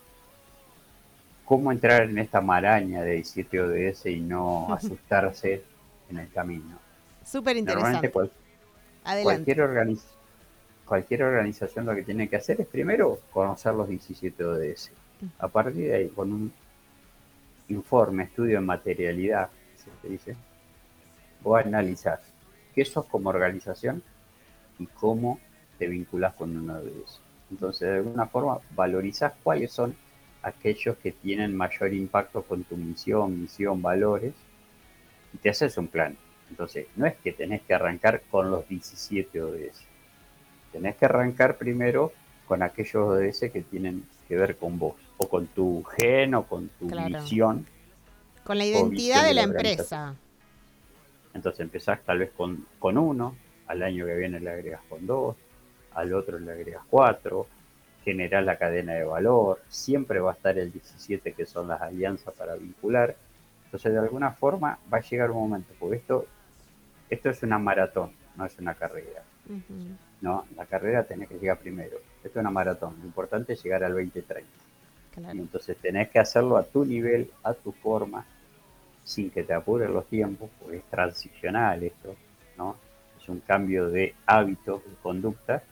cómo 1.44 1.70
entrar 1.70 2.02
en 2.02 2.18
esta 2.18 2.40
maraña 2.40 3.02
de 3.02 3.12
17 3.12 3.60
ODS 3.60 4.06
y 4.06 4.20
no 4.20 4.72
asustarse 4.74 5.62
en 6.08 6.18
el 6.18 6.30
camino. 6.30 6.78
Súper 7.24 7.56
interesante. 7.56 8.10
cualquier, 8.10 9.60
cualquier 10.84 11.22
organización 11.22 11.86
lo 11.86 11.94
que 11.94 12.02
tiene 12.02 12.28
que 12.28 12.36
hacer 12.36 12.60
es 12.60 12.66
primero 12.66 13.20
conocer 13.32 13.74
los 13.74 13.88
17 13.88 14.44
ODS. 14.44 14.90
A 15.38 15.48
partir 15.48 15.86
de 15.86 15.94
ahí, 15.94 16.08
con 16.08 16.32
un 16.32 16.52
informe, 17.68 18.24
estudio 18.24 18.58
en 18.58 18.66
materialidad, 18.66 19.48
se 20.02 20.08
dice, 20.08 20.36
o 21.42 21.56
analizar 21.56 22.20
qué 22.74 22.84
sos 22.84 23.06
como 23.06 23.30
organización 23.30 24.02
y 24.78 24.86
cómo 24.86 25.38
te 25.78 25.86
vinculas 25.86 26.34
con 26.34 26.56
uno 26.56 26.80
de 26.80 26.90
ellos. 26.90 27.20
Entonces, 27.50 27.88
de 27.88 27.94
alguna 27.96 28.26
forma, 28.26 28.58
valorizas 28.74 29.32
cuáles 29.42 29.72
son 29.72 29.96
aquellos 30.44 30.96
que 30.98 31.12
tienen 31.12 31.56
mayor 31.56 31.92
impacto 31.94 32.42
con 32.42 32.64
tu 32.64 32.76
misión, 32.76 33.40
misión, 33.40 33.80
valores, 33.80 34.34
y 35.32 35.38
te 35.38 35.48
haces 35.48 35.76
un 35.78 35.88
plan. 35.88 36.16
Entonces, 36.50 36.86
no 36.96 37.06
es 37.06 37.14
que 37.16 37.32
tenés 37.32 37.62
que 37.62 37.74
arrancar 37.74 38.22
con 38.30 38.50
los 38.50 38.68
17 38.68 39.42
ODS. 39.42 39.84
Tenés 40.70 40.96
que 40.96 41.06
arrancar 41.06 41.56
primero 41.56 42.12
con 42.46 42.62
aquellos 42.62 42.94
ODS 42.94 43.50
que 43.50 43.62
tienen 43.62 44.04
que 44.28 44.36
ver 44.36 44.56
con 44.56 44.78
vos, 44.78 44.96
o 45.16 45.28
con 45.28 45.46
tu 45.46 45.82
gen, 45.96 46.34
o 46.34 46.46
con 46.46 46.68
tu 46.78 46.86
misión. 46.86 47.66
Con 48.44 48.58
la 48.58 48.66
identidad 48.66 49.24
de 49.24 49.34
la, 49.34 49.42
empresa. 49.44 50.14
Entonces 51.32 51.60
empezás 51.60 52.04
tal 52.04 52.18
vez 52.18 52.30
con, 52.36 52.66
con 52.78 52.98
uno, 52.98 53.34
al 53.66 53.82
año 53.82 54.04
que 54.04 54.14
viene 54.14 54.40
le 54.40 54.50
agregas 54.50 54.82
con 54.90 55.06
dos, 55.06 55.36
al 55.94 56.12
otro 56.12 56.38
le 56.38 56.52
agregas 56.52 56.82
cuatro, 56.90 57.46
generar 58.04 58.44
la 58.44 58.58
cadena 58.58 58.92
de 58.92 59.04
valor, 59.04 59.60
siempre 59.68 60.20
va 60.20 60.32
a 60.32 60.34
estar 60.34 60.58
el 60.58 60.70
17 60.70 61.32
que 61.32 61.46
son 61.46 61.68
las 61.68 61.80
alianzas 61.80 62.34
para 62.34 62.54
vincular. 62.54 63.16
Entonces 63.64 63.92
de 63.92 63.98
alguna 63.98 64.32
forma 64.32 64.78
va 64.92 64.98
a 64.98 65.00
llegar 65.00 65.30
un 65.30 65.38
momento, 65.38 65.72
porque 65.78 65.96
esto, 65.96 66.26
esto 67.10 67.30
es 67.30 67.42
una 67.42 67.58
maratón, 67.58 68.12
no 68.36 68.44
es 68.44 68.58
una 68.58 68.74
carrera. 68.74 69.22
No, 70.20 70.46
la 70.56 70.66
carrera 70.66 71.04
tenés 71.04 71.28
que 71.28 71.38
llegar 71.38 71.58
primero. 71.58 71.98
Esto 72.22 72.38
es 72.38 72.42
una 72.42 72.50
maratón, 72.50 72.94
lo 73.00 73.06
importante 73.06 73.54
es 73.54 73.62
llegar 73.62 73.82
al 73.84 73.92
2030. 73.92 74.48
Y 75.32 75.38
entonces 75.38 75.76
tenés 75.76 76.08
que 76.10 76.18
hacerlo 76.18 76.56
a 76.56 76.64
tu 76.64 76.84
nivel, 76.84 77.30
a 77.42 77.54
tu 77.54 77.72
forma, 77.72 78.24
sin 79.04 79.30
que 79.30 79.42
te 79.44 79.54
apuren 79.54 79.92
los 79.92 80.06
tiempos, 80.06 80.50
porque 80.60 80.78
es 80.78 80.84
transicional 80.84 81.82
esto, 81.82 82.16
¿no? 82.56 82.76
Es 83.20 83.28
un 83.28 83.40
cambio 83.40 83.90
de 83.90 84.14
hábitos, 84.26 84.84
de 84.84 84.94
conducta. 85.02 85.62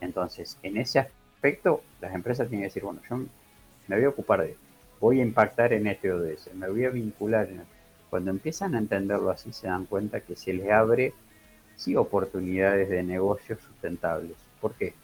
Entonces, 0.00 0.58
en 0.62 0.76
ese 0.76 0.98
aspecto, 0.98 1.23
las 2.00 2.14
empresas 2.14 2.48
tienen 2.48 2.62
que 2.62 2.68
decir, 2.68 2.82
bueno, 2.82 3.00
yo 3.08 3.16
me 3.16 3.96
voy 3.96 4.04
a 4.04 4.08
ocupar 4.08 4.40
de 4.40 4.52
esto, 4.52 4.60
voy 4.98 5.20
a 5.20 5.22
impactar 5.22 5.74
en 5.74 5.86
este 5.86 6.10
ODS, 6.10 6.54
me 6.54 6.68
voy 6.70 6.84
a 6.84 6.90
vincular 6.90 7.48
en 7.48 7.62
Cuando 8.08 8.30
empiezan 8.30 8.74
a 8.74 8.78
entenderlo 8.78 9.30
así, 9.30 9.52
se 9.52 9.66
dan 9.66 9.84
cuenta 9.84 10.20
que 10.20 10.36
se 10.36 10.54
les 10.54 10.70
abre, 10.70 11.12
sí, 11.76 11.96
oportunidades 11.96 12.88
de 12.88 13.02
negocios 13.02 13.60
sustentables. 13.60 14.36
¿Por 14.60 14.74
qué? 14.74 14.94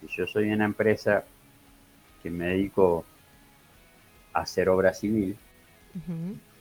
Si 0.00 0.08
yo 0.08 0.26
soy 0.26 0.50
una 0.50 0.66
empresa 0.66 1.24
que 2.22 2.30
me 2.30 2.48
dedico 2.48 3.04
a 4.34 4.40
hacer 4.40 4.68
obra 4.68 4.92
civil, 4.92 5.38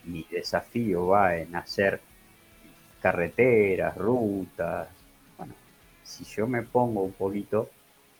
mi 0.05 0.25
desafío 0.31 1.07
va 1.07 1.35
en 1.35 1.53
hacer 1.55 1.99
carreteras, 3.01 3.97
rutas. 3.97 4.87
Bueno, 5.37 5.53
si 6.03 6.23
yo 6.23 6.47
me 6.47 6.61
pongo 6.63 7.03
un 7.03 7.11
poquito 7.11 7.69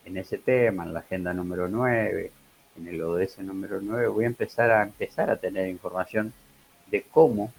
en 0.08 0.16
ese 0.16 0.38
tema, 0.38 0.84
en 0.84 0.94
la 0.94 1.00
agenda 1.02 1.34
número 1.34 1.68
9, 1.68 2.32
en 2.78 2.88
el 2.88 3.02
ODS 3.02 3.40
número 3.40 3.82
9, 3.82 4.08
voy 4.08 4.24
a 4.24 4.28
empezar 4.28 4.72
a 4.72 4.84
empezar 4.84 5.30
a 5.30 5.36
tener 5.36 5.68
información 5.68 6.32
de 6.90 7.02
cómo 7.04 7.52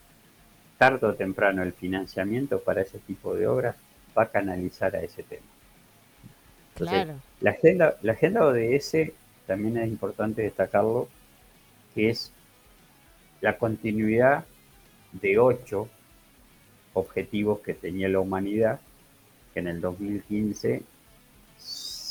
tarde 0.78 1.06
o 1.06 1.14
temprano 1.14 1.62
el 1.62 1.74
financiamiento 1.74 2.60
para 2.60 2.80
ese 2.80 2.98
tipo 3.00 3.34
de 3.34 3.46
obras 3.46 3.76
va 4.16 4.22
a 4.22 4.30
canalizar 4.30 4.96
a 4.96 5.02
ese 5.02 5.22
tema. 5.22 5.46
claro. 6.74 7.20
La 7.40 7.50
agenda, 7.50 7.96
la 8.00 8.12
agenda 8.12 8.46
ODS 8.46 9.12
también 9.46 9.76
es 9.76 9.88
importante 9.88 10.40
destacarlo, 10.40 11.08
que 11.94 12.08
es 12.08 12.32
la 13.42 13.58
continuidad 13.58 14.46
de 15.12 15.38
ocho 15.38 15.88
objetivos 16.94 17.60
que 17.60 17.74
tenía 17.74 18.08
la 18.08 18.20
humanidad, 18.20 18.80
que 19.52 19.60
en 19.60 19.68
el 19.68 19.80
2015 19.82 20.82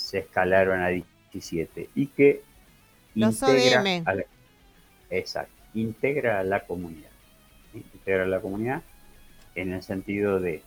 se 0.08 0.20
escalaron 0.20 0.80
a 0.80 0.88
17 0.88 1.90
y 1.94 2.08
que 2.08 2.42
integra 3.14 4.02
a 4.06 4.16
la, 4.16 4.24
exacto, 5.10 5.54
integra 5.74 6.40
a 6.40 6.44
la 6.46 6.66
comunidad. 6.66 7.10
Integra 7.74 8.24
a 8.24 8.28
la 8.28 8.40
comunidad 8.40 8.84
en 9.56 9.74
el 9.74 9.84
sentido 9.84 10.40
de 10.40 10.62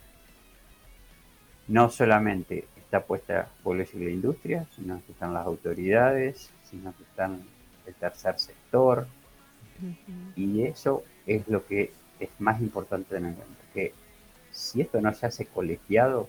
no 1.68 1.88
solamente 1.88 2.66
está 2.76 3.02
puesta 3.02 3.48
por 3.62 3.78
la 3.78 4.10
industria, 4.10 4.66
sino 4.76 5.02
que 5.06 5.12
están 5.12 5.32
las 5.32 5.46
autoridades, 5.46 6.50
sino 6.64 6.94
que 6.94 7.04
están 7.04 7.42
el 7.86 7.94
tercer 7.94 8.38
sector, 8.38 9.06
y 10.36 10.64
eso 10.64 11.02
es 11.26 11.48
lo 11.48 11.64
que 11.64 11.92
es 12.18 12.28
más 12.40 12.60
importante 12.60 13.14
tener 13.14 13.30
en 13.30 13.36
cuenta, 13.36 13.62
que 13.72 13.94
si 14.50 14.82
esto 14.82 15.00
no 15.00 15.14
se 15.14 15.24
hace 15.24 15.46
colegiado, 15.46 16.28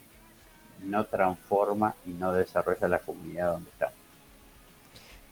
no 0.84 1.06
transforma 1.06 1.96
y 2.06 2.12
no 2.12 2.34
desarrolla 2.34 2.88
la 2.88 3.00
comunidad 3.00 3.54
donde 3.54 3.70
está. 3.70 3.92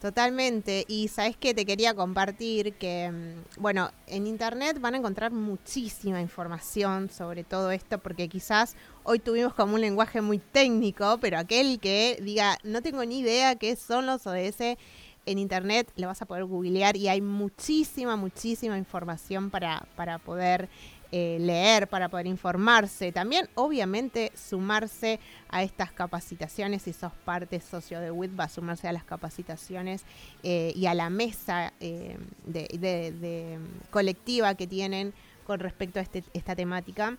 Totalmente. 0.00 0.86
Y 0.88 1.08
sabes 1.08 1.36
que 1.36 1.52
te 1.52 1.66
quería 1.66 1.92
compartir 1.92 2.72
que, 2.74 3.10
mm, 3.10 3.60
bueno, 3.60 3.90
en 4.06 4.26
internet 4.26 4.80
van 4.80 4.94
a 4.94 4.96
encontrar 4.96 5.30
muchísima 5.30 6.22
información 6.22 7.10
sobre 7.10 7.44
todo 7.44 7.70
esto, 7.70 7.98
porque 7.98 8.28
quizás 8.28 8.76
hoy 9.02 9.18
tuvimos 9.18 9.52
como 9.52 9.74
un 9.74 9.82
lenguaje 9.82 10.22
muy 10.22 10.38
técnico, 10.38 11.18
pero 11.20 11.38
aquel 11.38 11.78
que 11.80 12.18
diga, 12.22 12.56
no 12.64 12.80
tengo 12.80 13.04
ni 13.04 13.18
idea 13.18 13.56
qué 13.56 13.76
son 13.76 14.06
los 14.06 14.26
ODS, 14.26 14.78
en 15.26 15.38
internet 15.38 15.92
lo 15.96 16.06
vas 16.06 16.22
a 16.22 16.26
poder 16.26 16.44
googlear 16.44 16.96
y 16.96 17.08
hay 17.08 17.20
muchísima, 17.20 18.16
muchísima 18.16 18.78
información 18.78 19.50
para, 19.50 19.84
para 19.96 20.18
poder 20.18 20.70
eh, 21.12 21.38
leer, 21.40 21.88
para 21.88 22.08
poder 22.08 22.26
informarse. 22.26 23.10
También, 23.10 23.48
obviamente, 23.54 24.30
sumarse 24.36 25.18
a 25.48 25.62
estas 25.62 25.90
capacitaciones, 25.90 26.82
si 26.82 26.92
sos 26.92 27.12
parte 27.24 27.60
socio 27.60 28.00
de 28.00 28.10
WIT, 28.10 28.38
va 28.38 28.44
a 28.44 28.48
sumarse 28.48 28.86
a 28.86 28.92
las 28.92 29.04
capacitaciones 29.04 30.04
eh, 30.42 30.72
y 30.76 30.86
a 30.86 30.94
la 30.94 31.10
mesa 31.10 31.72
eh, 31.80 32.16
de, 32.46 33.58
colectiva 33.90 34.54
que 34.54 34.66
tienen 34.66 35.12
con 35.46 35.58
respecto 35.58 35.98
a 35.98 36.02
este, 36.02 36.22
esta 36.32 36.54
temática. 36.54 37.16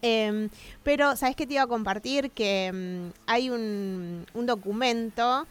Em, 0.00 0.48
pero, 0.82 1.14
¿sabes 1.14 1.36
qué 1.36 1.46
te 1.46 1.54
iba 1.54 1.62
a 1.62 1.68
compartir? 1.68 2.32
Que 2.32 2.72
mm, 2.72 3.12
hay 3.26 3.50
un 3.50 4.26
documento 4.34 5.46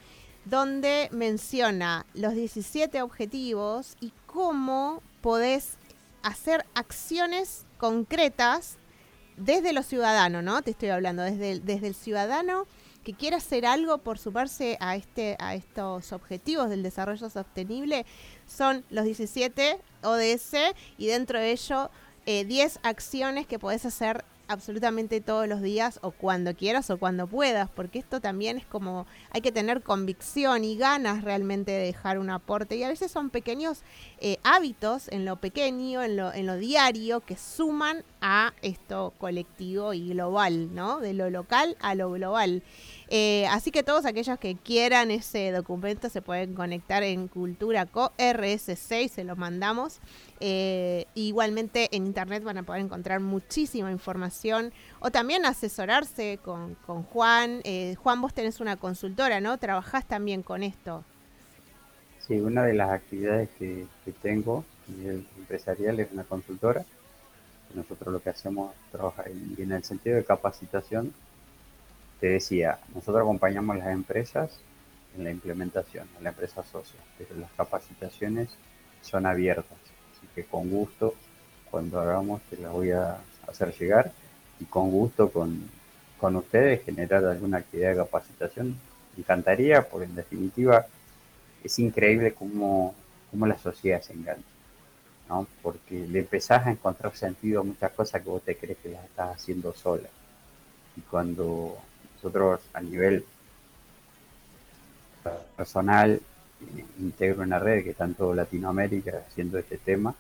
donde 0.46 1.08
menciona 1.12 2.06
los 2.14 2.34
17 2.34 3.02
objetivos 3.02 3.96
y 4.02 4.12
cómo 4.26 5.02
podés 5.22 5.78
hacer 6.24 6.66
acciones 6.76 7.66
concretas 7.78 8.78
desde 9.38 9.74
los 9.74 9.86
ciudadanos, 9.86 10.44
¿no? 10.44 10.62
Te 10.62 10.72
estoy 10.72 10.90
hablando, 10.90 11.24
desde 11.24 11.52
el, 11.52 11.66
desde 11.66 11.88
el 11.88 11.96
ciudadano 11.96 12.68
que 13.04 13.14
quiera 13.14 13.38
hacer 13.38 13.66
algo 13.66 13.98
por 13.98 14.20
sumarse 14.20 14.78
a, 14.80 14.96
este, 14.96 15.36
a 15.40 15.56
estos 15.56 16.14
objetivos 16.14 16.70
del 16.70 16.84
desarrollo 16.84 17.30
sostenible, 17.30 18.06
son 18.46 18.86
los 18.90 19.06
17 19.06 19.80
ODS 20.04 20.54
y 20.98 21.08
dentro 21.08 21.40
de 21.40 21.52
ello 21.52 21.90
10 22.26 22.48
eh, 22.76 22.80
acciones 22.84 23.48
que 23.48 23.58
podés 23.58 23.86
hacer 23.86 24.24
absolutamente 24.52 25.22
todos 25.22 25.48
los 25.48 25.62
días 25.62 26.00
o 26.02 26.12
cuando 26.12 26.56
quieras 26.56 26.90
o 26.90 26.98
cuando 26.98 27.28
puedas, 27.28 27.70
porque 27.70 28.00
esto 28.00 28.20
también 28.20 28.58
es 28.58 28.66
como 28.66 29.08
hay 29.32 29.42
que 29.42 29.52
tener 29.52 29.82
convicción 29.82 30.64
y 30.64 30.78
ganas 30.78 31.24
realmente 31.24 31.72
de 31.72 31.86
dejar 31.86 32.20
un 32.20 32.30
aporte. 32.30 32.76
Y 32.76 32.84
a 32.84 32.90
veces 32.90 33.12
son 33.12 33.30
pequeños 33.30 33.82
eh, 34.20 34.38
hábitos 34.44 35.08
en 35.08 35.26
lo 35.26 35.38
pequeño, 35.38 36.04
en 36.04 36.18
lo, 36.18 36.34
en 36.34 36.46
lo 36.46 36.58
diario 36.58 37.22
que 37.22 37.38
suman 37.38 38.04
a 38.22 38.54
esto 38.62 39.14
colectivo 39.18 39.94
y 39.94 40.10
global, 40.10 40.74
¿no? 40.74 41.00
De 41.00 41.14
lo 41.14 41.30
local 41.30 41.76
a 41.82 41.96
lo 41.96 42.12
global. 42.12 42.64
Eh, 43.10 43.46
así 43.48 43.72
que 43.72 43.84
todos 43.84 44.06
aquellos 44.06 44.40
que 44.40 44.56
quieran 44.56 45.12
ese 45.12 45.52
documento 45.52 46.08
se 46.08 46.22
pueden 46.22 46.54
conectar 46.54 47.04
en 47.04 47.28
Cultura 47.28 47.86
Co 47.88 48.14
RS6, 48.18 49.10
se 49.10 49.24
lo 49.24 49.36
mandamos. 49.36 50.00
Eh, 50.40 51.06
igualmente 51.16 51.90
en 51.92 52.06
internet 52.06 52.44
van 52.44 52.60
a 52.60 52.64
poder 52.64 52.82
encontrar 52.84 53.20
muchísima 53.20 53.92
información 53.92 54.72
o 55.00 55.12
también 55.12 55.46
asesorarse 55.46 56.40
con, 56.44 56.76
Juan. 57.06 57.62
Eh, 57.64 57.96
Juan, 57.96 58.22
vos 58.22 58.34
tenés 58.34 58.60
una 58.60 58.78
consultora, 58.78 59.42
¿no? 59.42 59.58
Trabajás 59.58 60.08
también 60.08 60.44
con 60.44 60.64
esto. 60.64 61.04
Sí, 62.20 62.40
una 62.40 62.64
de 62.64 62.76
las 62.76 62.92
actividades 62.92 63.50
que, 63.58 63.88
tengo 64.22 64.64
empresarial 65.38 66.00
es 66.00 66.12
una 66.12 66.24
consultora 66.24 66.86
nosotros 67.76 68.14
lo 68.14 68.22
que 68.22 68.30
hacemos 68.30 68.74
trabajar 68.92 69.30
y 69.30 69.62
en 69.62 69.72
el 69.72 69.84
sentido 69.84 70.16
de 70.16 70.24
capacitación, 70.24 71.14
te 72.20 72.28
decía, 72.28 72.80
nosotros 72.94 73.22
acompañamos 73.22 73.76
a 73.76 73.80
las 73.80 73.88
empresas 73.90 74.52
en 75.18 75.24
la 75.24 75.32
implementación, 75.32 76.08
a 76.20 76.22
la 76.22 76.30
empresa 76.30 76.64
socia, 76.64 77.00
pero 77.18 77.36
las 77.36 77.52
capacitaciones 77.54 78.50
son 79.02 79.26
abiertas, 79.26 79.78
así 80.16 80.28
que 80.36 80.46
con 80.46 80.70
gusto, 80.70 81.16
cuando 81.70 82.00
hagamos, 82.00 82.42
te 82.44 82.58
las 82.58 82.72
voy 82.72 82.92
a 82.92 83.18
hacer 83.48 83.74
llegar 83.78 84.12
y 84.60 84.66
con 84.66 84.92
gusto 84.92 85.32
con, 85.32 85.70
con 86.20 86.36
ustedes 86.36 86.84
generar 86.84 87.26
alguna 87.26 87.58
actividad 87.58 87.92
de 87.92 87.96
capacitación. 87.98 88.78
Me 89.16 89.24
encantaría, 89.24 89.88
porque 89.88 90.06
en 90.06 90.16
definitiva 90.16 90.86
es 91.64 91.80
increíble 91.80 92.34
cómo, 92.34 92.94
cómo 93.32 93.48
la 93.48 93.58
sociedad 93.58 94.02
se 94.02 94.14
engancha. 94.14 94.51
¿No? 95.32 95.48
Porque 95.62 96.06
le 96.08 96.20
empezás 96.20 96.68
a 96.68 96.72
encontrar 96.72 97.16
sentido 97.16 97.62
a 97.62 97.64
muchas 97.64 97.92
cosas 97.94 98.22
que 98.22 98.30
vos 98.30 98.42
te 98.42 98.58
crees 98.58 98.78
que 98.80 98.90
las 98.90 99.06
estás 99.06 99.38
haciendo 99.38 99.74
sola. 99.74 100.10
Y 100.98 101.02
cuando 101.02 101.78
nosotros 102.16 102.60
a 102.74 102.82
nivel 102.82 103.24
personal 105.56 106.12
eh, 106.12 106.86
integro 107.00 107.44
una 107.44 107.60
red 107.60 107.84
que 107.84 107.92
está 107.92 108.04
en 108.04 108.16
toda 108.16 108.36
Latinoamérica 108.36 109.24
haciendo 109.26 109.58
este 109.58 109.78
tema, 109.78 110.14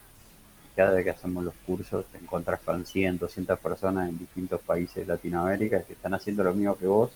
cada 0.78 0.92
vez 0.92 1.04
que 1.04 1.10
hacemos 1.10 1.44
los 1.44 1.56
cursos 1.66 2.06
te 2.06 2.18
encuentras 2.18 2.62
con 2.62 2.86
100, 2.86 3.18
200 3.18 3.60
personas 3.60 4.08
en 4.08 4.18
distintos 4.18 4.62
países 4.62 5.06
de 5.06 5.14
Latinoamérica 5.14 5.84
que 5.84 5.94
están 5.94 6.14
haciendo 6.14 6.44
lo 6.46 6.54
mismo 6.54 6.78
que 6.78 6.88
vos 6.88 7.12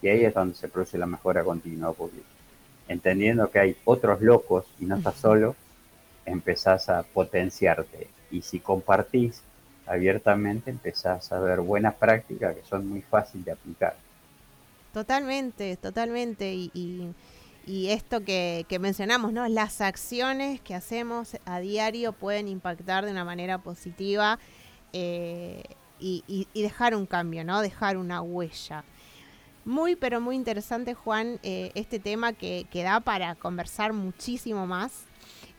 y 0.00 0.08
ahí 0.08 0.24
es 0.24 0.32
donde 0.32 0.54
se 0.54 0.68
produce 0.68 0.96
la 0.96 1.06
mejora 1.06 1.42
continua 1.42 1.92
porque 1.92 2.22
entendiendo 2.86 3.50
que 3.50 3.58
hay 3.58 3.76
otros 3.84 4.20
locos 4.20 4.66
y 4.78 4.84
no 4.84 4.96
estás 4.96 5.16
solo, 5.16 5.56
empezás 6.26 6.88
a 6.88 7.02
potenciarte. 7.04 8.08
Y 8.30 8.42
si 8.42 8.60
compartís 8.60 9.42
abiertamente, 9.86 10.70
empezás 10.70 11.32
a 11.32 11.38
ver 11.40 11.60
buenas 11.60 11.94
prácticas 11.94 12.56
que 12.56 12.64
son 12.64 12.88
muy 12.88 13.02
fáciles 13.02 13.46
de 13.46 13.52
aplicar. 13.52 13.96
Totalmente, 14.92 15.76
totalmente. 15.76 16.52
Y, 16.52 17.14
esto 17.68 18.24
que, 18.24 18.64
mencionamos, 18.80 19.32
¿no? 19.32 19.48
Las 19.48 19.80
acciones 19.80 20.60
que 20.60 20.74
hacemos 20.74 21.36
a 21.44 21.60
diario 21.60 22.12
pueden 22.12 22.48
impactar 22.48 23.04
de 23.04 23.10
una 23.10 23.24
manera 23.24 23.58
positiva 23.58 24.38
eh, 24.92 25.62
y, 25.98 26.46
dejar 26.54 26.94
un 26.94 27.06
cambio, 27.06 27.44
¿no? 27.44 27.60
Dejar 27.60 27.96
una 27.96 28.22
huella. 28.22 28.84
Muy, 29.64 29.96
pero 29.96 30.20
muy 30.20 30.36
interesante, 30.36 30.94
Juan, 30.94 31.40
eh, 31.42 31.72
este 31.74 31.98
tema 31.98 32.32
que, 32.32 32.66
que 32.70 32.84
da 32.84 33.00
para 33.00 33.34
conversar 33.34 33.92
muchísimo 33.92 34.66
más. 34.66 35.06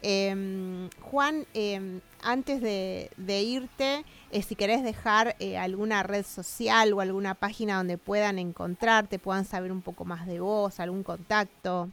Em, 0.01 0.89
Juan, 1.01 1.45
em, 1.53 2.01
antes 2.21 2.61
de, 2.61 3.09
irte, 3.41 4.05
eh, 4.31 4.41
si 4.43 4.55
querés 4.55 4.83
dejar 4.83 5.35
eh, 5.39 5.57
alguna 5.57 6.03
red 6.03 6.23
social 6.23 6.93
o 6.93 7.01
alguna 7.01 7.33
página 7.33 7.77
donde 7.77 7.97
puedan 7.97 8.37
encontrarte, 8.37 9.17
puedan 9.17 9.45
saber 9.45 9.71
un 9.71 9.81
poco 9.81 10.05
más 10.05 10.27
de 10.27 10.39
vos, 10.39 10.79
algún 10.79 11.03
contacto. 11.03 11.89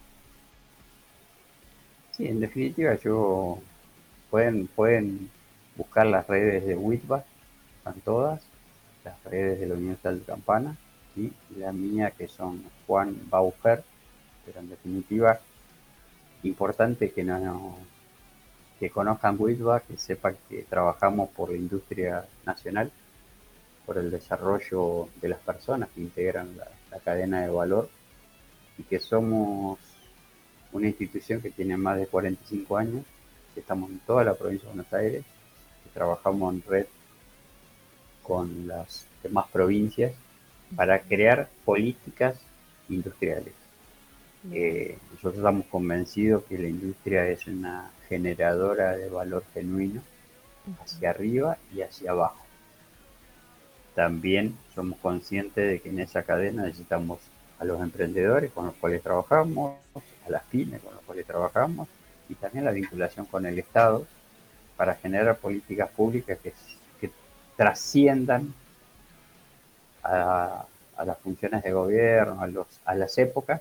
Sí, 2.13 2.27
en 2.27 2.41
definitiva, 2.41 2.95
yo 3.03 3.59
pueden, 4.31 4.67
pueden 4.67 5.31
buscar 5.77 6.07
las 6.07 6.27
redes 6.27 6.67
de 6.67 6.77
Witback, 6.77 7.25
están 7.79 8.01
todas, 8.03 8.43
las 9.03 9.23
redes 9.25 9.61
de 9.61 9.67
la 9.67 9.75
Universidad 9.75 10.13
de 10.13 10.21
Campana 10.21 10.77
y 11.17 11.33
la 11.57 11.73
mía 11.73 12.11
que 12.11 12.29
son 12.29 12.63
Juan 12.87 13.17
Baufer, 13.31 13.83
pero 14.45 14.61
en 14.61 14.69
definitiva 14.69 15.41
importante 16.43 17.11
que 17.11 17.25
no, 17.25 17.79
que 18.79 18.91
conozcan 18.91 19.37
Witba, 19.39 19.81
que 19.81 19.97
sepan 19.97 20.37
que 20.49 20.63
trabajamos 20.63 21.31
por 21.31 21.51
la 21.51 21.57
industria 21.57 22.25
nacional, 22.45 22.91
por 23.87 23.99
el 23.99 24.11
desarrollo 24.11 25.09
de 25.21 25.29
las 25.29 25.41
personas 25.41 25.89
que 25.95 26.01
integran 26.01 26.57
la, 26.57 26.69
cadena 27.05 27.43
de 27.43 27.49
valor 27.49 27.91
y 28.79 28.85
que 28.85 29.01
somos 29.01 29.81
una 30.73 30.87
institución 30.87 31.41
que 31.41 31.51
tiene 31.51 31.77
más 31.77 31.99
de 31.99 32.07
45 32.07 32.77
años, 32.77 33.05
que 33.53 33.61
estamos 33.61 33.91
en 33.91 33.99
toda 34.01 34.23
la 34.23 34.35
provincia 34.35 34.69
de 34.69 34.75
Buenos 34.77 34.93
Aires, 34.93 35.25
que 35.83 35.91
trabajamos 35.91 36.55
en 36.55 36.63
red 36.63 36.87
con 38.23 38.69
las 38.69 39.07
demás 39.23 39.47
provincias 39.53 40.13
para 40.77 41.01
crear 41.01 41.49
políticas 41.65 42.41
industriales. 42.89 43.55
Eh, 44.53 44.99
nosotros 45.11 45.37
estamos 45.37 45.67
convencidos 45.67 46.45
que 46.45 46.59
la 46.59 46.69
industria 46.69 47.29
es 47.29 47.47
una 47.47 47.91
generadora 48.15 48.97
de 48.97 49.09
valor 49.09 49.43
genuino 49.53 50.01
hacia 50.83 51.11
arriba 51.11 51.59
y 51.75 51.83
hacia 51.83 52.13
abajo. 52.13 52.45
También 53.95 54.57
somos 54.75 54.99
conscientes 54.99 55.69
de 55.69 55.81
que 55.81 55.89
en 55.89 56.01
esa 56.01 56.23
cadena 56.23 56.63
necesitamos 56.63 57.19
a 57.59 57.65
los 57.65 57.81
emprendedores 57.81 58.53
con 58.53 58.67
los 58.67 58.75
cuales 58.77 59.03
trabajamos, 59.03 59.77
a 60.27 60.31
las 60.31 60.43
pymes 60.45 60.81
con 60.81 60.95
los 60.95 61.03
cuales 61.03 61.27
trabajamos 61.27 61.89
y 62.29 62.35
también 62.35 62.65
la 62.65 62.71
vinculación 62.71 63.27
con 63.27 63.47
el 63.47 63.59
Estado 63.59 64.07
para 64.77 64.95
generar 64.95 65.37
políticas 65.37 65.91
públicas 65.91 66.39
que, 66.43 66.53
trasciendan 67.57 68.53
a, 70.03 70.67
las 71.07 71.19
funciones 71.19 71.63
de 71.63 71.71
gobierno, 71.73 72.41
a, 72.41 72.49
los, 72.49 72.67
a 72.85 72.97
las 72.97 73.17
épocas 73.17 73.61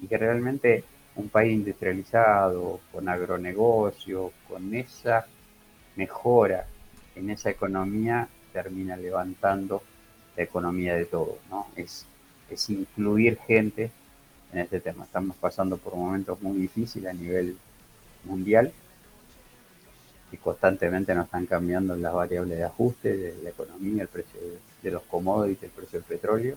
y 0.00 0.08
que 0.08 0.18
realmente 0.18 0.82
un 1.16 1.28
país 1.28 1.52
industrializado, 1.52 2.80
con 2.92 3.08
agronegocio, 3.08 4.32
con 4.48 4.74
esa 4.74 5.26
mejora 5.96 6.66
en 7.14 7.30
esa 7.30 7.50
economía, 7.50 8.28
termina 8.52 8.96
levantando 8.96 9.82
la 10.36 10.42
economía 10.42 10.94
de 10.94 11.04
todo, 11.04 11.38
¿no? 11.50 11.66
Es, 11.76 12.06
es 12.48 12.70
incluir 12.70 13.38
gente 13.46 13.90
en 14.52 14.60
este 14.60 14.80
tema. 14.80 15.04
Estamos 15.04 15.36
pasando 15.36 15.76
por 15.76 15.96
momentos 15.96 16.40
muy 16.40 16.58
difíciles 16.58 17.10
a 17.10 17.12
nivel 17.12 17.56
mundial 18.24 18.72
y 20.32 20.36
constantemente 20.36 21.14
nos 21.14 21.26
están 21.26 21.46
cambiando 21.46 21.96
las 21.96 22.12
variables 22.12 22.58
de 22.58 22.64
ajuste 22.64 23.16
de 23.16 23.42
la 23.42 23.50
economía, 23.50 24.02
el 24.02 24.08
precio 24.08 24.40
de, 24.82 24.90
los 24.90 25.02
commodities, 25.02 25.64
el 25.64 25.70
precio 25.70 25.98
del 25.98 26.08
petróleo. 26.08 26.56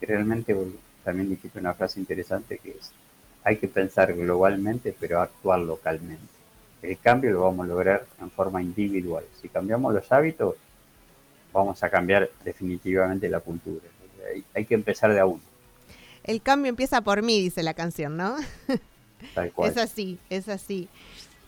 Y 0.00 0.06
realmente 0.06 0.56
también 1.04 1.28
dijiste 1.28 1.58
una 1.58 1.74
frase 1.74 2.00
interesante 2.00 2.58
que 2.58 2.70
es 2.70 2.92
hay 3.44 3.56
que 3.56 3.68
pensar 3.68 4.12
globalmente, 4.14 4.94
pero 4.98 5.20
actuar 5.20 5.60
localmente. 5.60 6.24
El 6.82 6.98
cambio 6.98 7.30
lo 7.30 7.42
vamos 7.42 7.66
a 7.66 7.68
lograr 7.68 8.06
en 8.20 8.30
forma 8.30 8.62
individual. 8.62 9.24
Si 9.40 9.48
cambiamos 9.48 9.92
los 9.94 10.10
hábitos, 10.12 10.56
vamos 11.52 11.82
a 11.82 11.90
cambiar 11.90 12.30
definitivamente 12.44 13.28
la 13.28 13.40
cultura. 13.40 13.84
Hay, 14.54 14.64
que 14.64 14.74
empezar 14.74 15.12
de 15.12 15.20
a 15.20 15.26
uno. 15.26 15.40
El 16.24 16.40
cambio 16.42 16.70
empieza 16.70 17.00
por 17.00 17.22
mí, 17.22 17.40
dice 17.40 17.62
la 17.62 17.74
canción, 17.74 18.16
¿no? 18.16 18.36
Tal 19.34 19.50
cual. 19.52 19.70
Es 19.70 19.76
así, 19.76 20.18
es 20.30 20.48
así. 20.48 20.88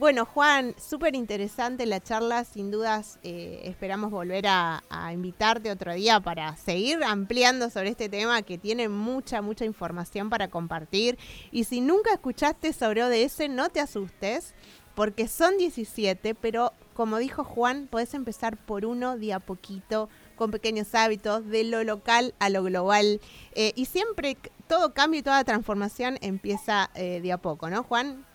Bueno, 0.02 0.24
Juan, 0.26 0.74
súper 0.80 1.14
interesante 1.14 1.86
la 1.86 2.00
charla, 2.00 2.42
sin 2.42 2.72
dudas 2.72 3.20
eh, 3.22 3.60
esperamos 3.66 4.10
volver 4.10 4.48
a, 4.48 4.82
invitarte 5.12 5.70
otro 5.70 5.94
día 5.94 6.18
para 6.18 6.56
seguir 6.56 7.04
ampliando 7.04 7.70
sobre 7.70 7.90
este 7.90 8.08
tema 8.08 8.42
que 8.42 8.58
tiene 8.58 8.88
mucha, 8.88 9.42
mucha 9.42 9.64
información 9.64 10.28
para 10.28 10.48
compartir. 10.48 11.16
Y 11.52 11.62
si 11.62 11.80
nunca 11.80 12.12
escuchaste 12.14 12.72
sobre 12.72 13.04
ODS, 13.04 13.48
no 13.48 13.68
te 13.68 13.78
asustes, 13.78 14.54
porque 14.96 15.28
son 15.28 15.56
17, 15.56 16.34
pero 16.34 16.72
como 16.94 17.18
dijo 17.18 17.44
Juan, 17.44 17.86
podés 17.86 18.12
empezar 18.14 18.56
por 18.56 18.84
uno 18.84 19.16
día 19.16 19.36
a 19.36 19.38
poquito, 19.38 20.08
con 20.34 20.50
pequeños 20.50 20.96
hábitos, 20.96 21.46
de 21.46 21.62
lo 21.62 21.84
local 21.84 22.34
a 22.40 22.50
lo 22.50 22.64
global. 22.64 23.20
Eh, 23.54 23.72
y 23.76 23.84
siempre 23.84 24.36
todo 24.66 24.94
cambio 24.94 25.20
y 25.20 25.22
toda 25.22 25.44
transformación 25.44 26.18
empieza 26.22 26.90
eh, 26.96 27.20
de 27.20 27.30
a 27.30 27.38
poco, 27.38 27.70
¿no, 27.70 27.84
Juan? 27.84 28.26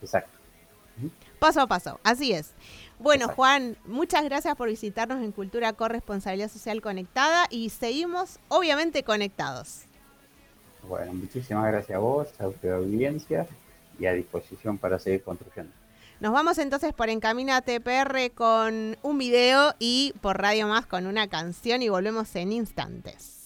Exacto 0.00 0.39
paso 1.40 1.60
a 1.60 1.66
paso, 1.66 1.98
así 2.04 2.32
es. 2.32 2.52
Bueno, 3.00 3.28
Juan, 3.28 3.76
muchas 3.86 4.24
gracias 4.24 4.54
por 4.54 4.68
visitarnos 4.68 5.24
en 5.24 5.32
Cultura 5.32 5.72
Corresponsabilidad 5.72 6.50
Social 6.50 6.80
Conectada 6.82 7.46
y 7.50 7.70
seguimos 7.70 8.38
obviamente 8.48 9.02
conectados. 9.02 9.84
Bueno, 10.86 11.14
muchísimas 11.14 11.66
gracias 11.66 11.96
a 11.96 11.98
vos, 11.98 12.28
a 12.38 12.48
tu 12.50 12.70
audiencia 12.70 13.46
y 13.98 14.06
a 14.06 14.12
disposición 14.12 14.78
para 14.78 14.98
seguir 14.98 15.22
construyendo. 15.22 15.72
Nos 16.20 16.32
vamos 16.32 16.58
entonces 16.58 16.92
por 16.92 17.08
Encamina 17.08 17.62
TPR 17.62 18.30
con 18.34 18.98
un 19.02 19.18
video 19.18 19.74
y 19.78 20.12
por 20.20 20.38
Radio 20.38 20.68
Más 20.68 20.84
con 20.84 21.06
una 21.06 21.28
canción 21.28 21.80
y 21.80 21.88
volvemos 21.88 22.36
en 22.36 22.52
instantes. 22.52 23.39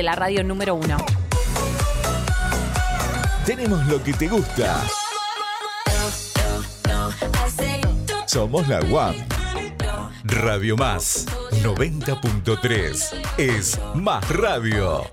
de 0.00 0.04
la 0.04 0.14
radio 0.14 0.42
número 0.42 0.74
uno. 0.74 0.96
Tenemos 3.44 3.86
lo 3.86 4.02
que 4.02 4.14
te 4.14 4.28
gusta. 4.28 4.82
Somos 8.24 8.66
la 8.66 8.80
UAM. 8.80 9.14
Radio 10.24 10.78
Más 10.78 11.26
90.3 11.62 13.36
es 13.36 13.78
Más 13.94 14.26
Radio. 14.30 15.04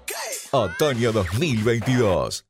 Otoño 0.52 1.12
2022. 1.12 2.47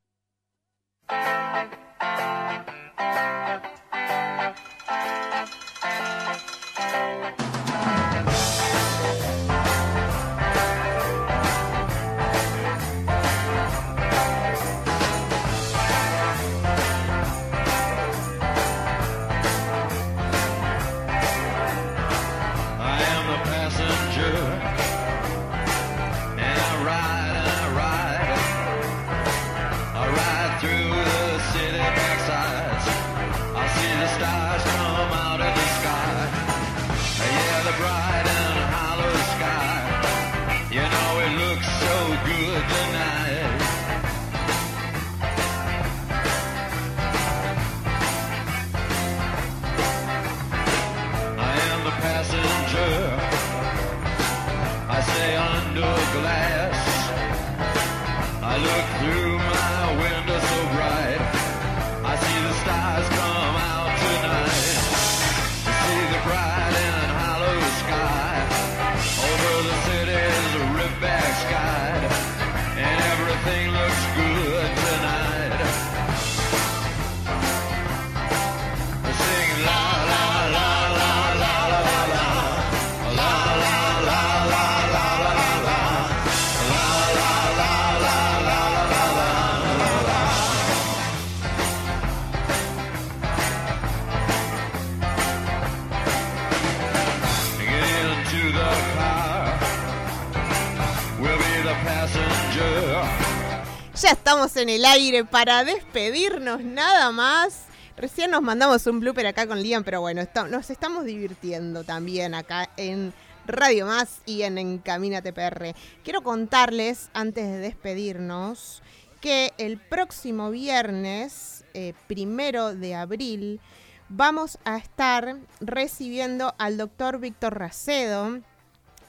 Estamos 104.28 104.58
en 104.58 104.68
el 104.68 104.84
aire 104.84 105.24
para 105.24 105.64
despedirnos 105.64 106.62
nada 106.62 107.10
más. 107.12 107.62
Recién 107.96 108.30
nos 108.30 108.42
mandamos 108.42 108.86
un 108.86 109.00
blooper 109.00 109.26
acá 109.26 109.46
con 109.46 109.62
Liam, 109.62 109.84
pero 109.84 110.02
bueno, 110.02 110.22
nos 110.50 110.68
estamos 110.68 111.06
divirtiendo 111.06 111.82
también 111.82 112.34
acá 112.34 112.68
en 112.76 113.14
Radio 113.46 113.86
Más 113.86 114.20
y 114.26 114.42
en 114.42 114.58
Encamínate 114.58 115.32
PR. 115.32 115.74
Quiero 116.04 116.20
contarles, 116.20 117.08
antes 117.14 117.46
de 117.46 117.56
despedirnos, 117.56 118.82
que 119.22 119.54
el 119.56 119.78
próximo 119.78 120.50
viernes, 120.50 121.64
eh, 121.72 121.94
primero 122.06 122.74
de 122.74 122.96
abril, 122.96 123.62
vamos 124.10 124.58
a 124.66 124.76
estar 124.76 125.38
recibiendo 125.60 126.54
al 126.58 126.76
doctor 126.76 127.18
Víctor 127.18 127.58
Racedo, 127.58 128.42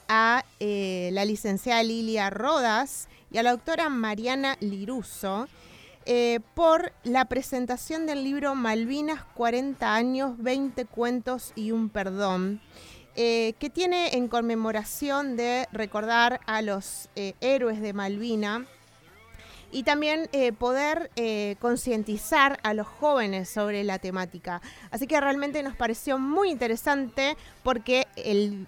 a 0.08 0.46
eh, 0.60 1.10
la 1.12 1.26
licenciada 1.26 1.82
Lilia 1.82 2.30
Rodas 2.30 3.06
y 3.30 3.38
a 3.38 3.42
la 3.42 3.52
doctora 3.52 3.88
Mariana 3.88 4.56
Liruso 4.60 5.48
eh, 6.06 6.40
por 6.54 6.92
la 7.04 7.26
presentación 7.26 8.06
del 8.06 8.24
libro 8.24 8.54
Malvinas 8.54 9.22
40 9.34 9.94
años, 9.94 10.36
20 10.38 10.86
cuentos 10.86 11.52
y 11.54 11.72
un 11.72 11.88
perdón. 11.88 12.60
Eh, 13.16 13.54
que 13.58 13.70
tiene 13.70 14.16
en 14.16 14.28
conmemoración 14.28 15.36
de 15.36 15.66
recordar 15.72 16.40
a 16.46 16.62
los 16.62 17.08
héroes 17.14 17.80
de 17.80 17.92
Malvina 17.92 18.66
y 19.72 19.82
también 19.82 20.28
eh, 20.32 20.52
poder 20.52 21.10
eh, 21.16 21.56
concientizar 21.60 22.58
a 22.62 22.74
los 22.74 22.86
jóvenes 22.86 23.48
sobre 23.48 23.84
la 23.84 23.98
temática. 23.98 24.60
Así 24.90 25.06
que 25.06 25.20
realmente 25.20 25.62
nos 25.62 25.76
pareció 25.76 26.18
muy 26.18 26.50
interesante 26.50 27.36
porque 27.62 28.06
el 28.16 28.66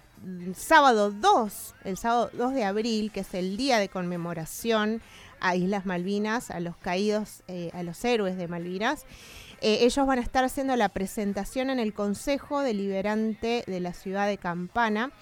sábado 0.55 1.11
2, 1.11 1.75
el 1.83 1.97
sábado 1.97 2.29
2 2.33 2.53
de 2.53 2.63
abril, 2.63 3.11
que 3.11 3.21
es 3.21 3.33
el 3.33 3.57
día 3.57 3.79
de 3.79 3.89
conmemoración 3.89 5.01
a 5.39 5.55
Islas 5.55 5.85
Malvinas, 5.85 6.51
a 6.51 6.59
los 6.59 6.77
caídos, 6.77 7.43
eh, 7.47 7.69
a 7.73 7.83
los 7.83 8.03
héroes 8.05 8.37
de 8.37 8.47
Malvinas, 8.47 9.05
ellos 9.65 10.05
van 10.05 10.19
a 10.19 10.21
estar 10.21 10.43
haciendo 10.43 10.75
la 10.75 10.89
presentación 10.89 11.69
en 11.69 11.79
el 11.79 11.93
Consejo 11.93 12.59
Deliberante 12.59 13.63
de 13.65 13.79
la 13.79 13.93
ciudad 13.93 14.27
de 14.27 14.37
Campana. 14.37 15.13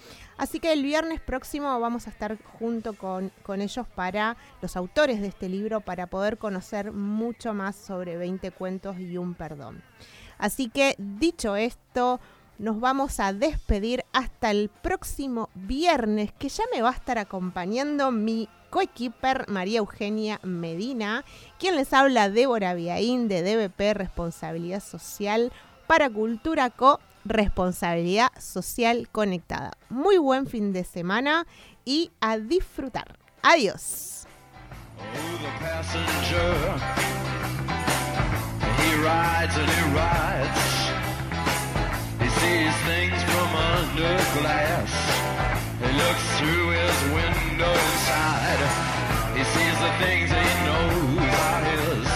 Así 0.42 0.58
que 0.58 0.72
el 0.72 0.82
viernes 0.82 1.20
próximo 1.20 1.78
vamos 1.78 2.08
a 2.08 2.10
estar 2.10 2.36
junto 2.58 2.94
con, 2.94 3.30
ellos 3.60 3.86
para 3.94 4.36
los 4.60 4.76
autores 4.76 5.20
de 5.20 5.28
este 5.28 5.48
libro 5.48 5.82
para 5.82 6.08
poder 6.08 6.36
conocer 6.36 6.90
mucho 6.90 7.54
más 7.54 7.76
sobre 7.76 8.16
20 8.16 8.50
cuentos 8.50 8.98
y 8.98 9.16
un 9.18 9.34
perdón. 9.34 9.84
Así 10.38 10.68
que 10.68 10.96
dicho 10.98 11.54
esto, 11.54 12.18
nos 12.58 12.80
vamos 12.80 13.20
a 13.20 13.32
despedir 13.32 14.04
hasta 14.12 14.50
el 14.50 14.68
próximo 14.68 15.48
viernes, 15.54 16.32
que 16.32 16.48
ya 16.48 16.64
me 16.74 16.82
va 16.82 16.88
a 16.88 16.94
estar 16.94 17.18
acompañando 17.18 18.10
mi 18.10 18.48
coequiper 18.70 19.48
María 19.48 19.78
Eugenia 19.78 20.40
Medina, 20.42 21.24
quien 21.60 21.76
les 21.76 21.92
habla 21.92 22.28
Débora 22.28 22.74
Viaín 22.74 23.28
de 23.28 23.44
DBP 23.44 23.96
Responsabilidad 23.96 24.82
Social 24.82 25.52
para 25.86 26.10
Cultura 26.10 26.70
Co 26.70 26.98
responsabilidad 27.24 28.28
social 28.38 29.08
conectada. 29.10 29.72
Muy 29.88 30.18
buen 30.18 30.46
fin 30.46 30.72
de 30.72 30.84
semana 30.84 31.46
y 31.84 32.10
a 32.20 32.38
disfrutar. 32.38 33.18
Adiós. 33.42 34.26
He 49.34 49.44
sees 49.44 49.78
the 49.80 49.92
things 50.04 50.30
he 50.30 50.64
knows 50.66 51.18
are 51.18 51.64
his. 51.64 52.08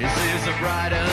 He 0.00 0.08
sees 0.08 0.44
the 0.46 0.52
bright 0.58 0.92
and 0.92 1.09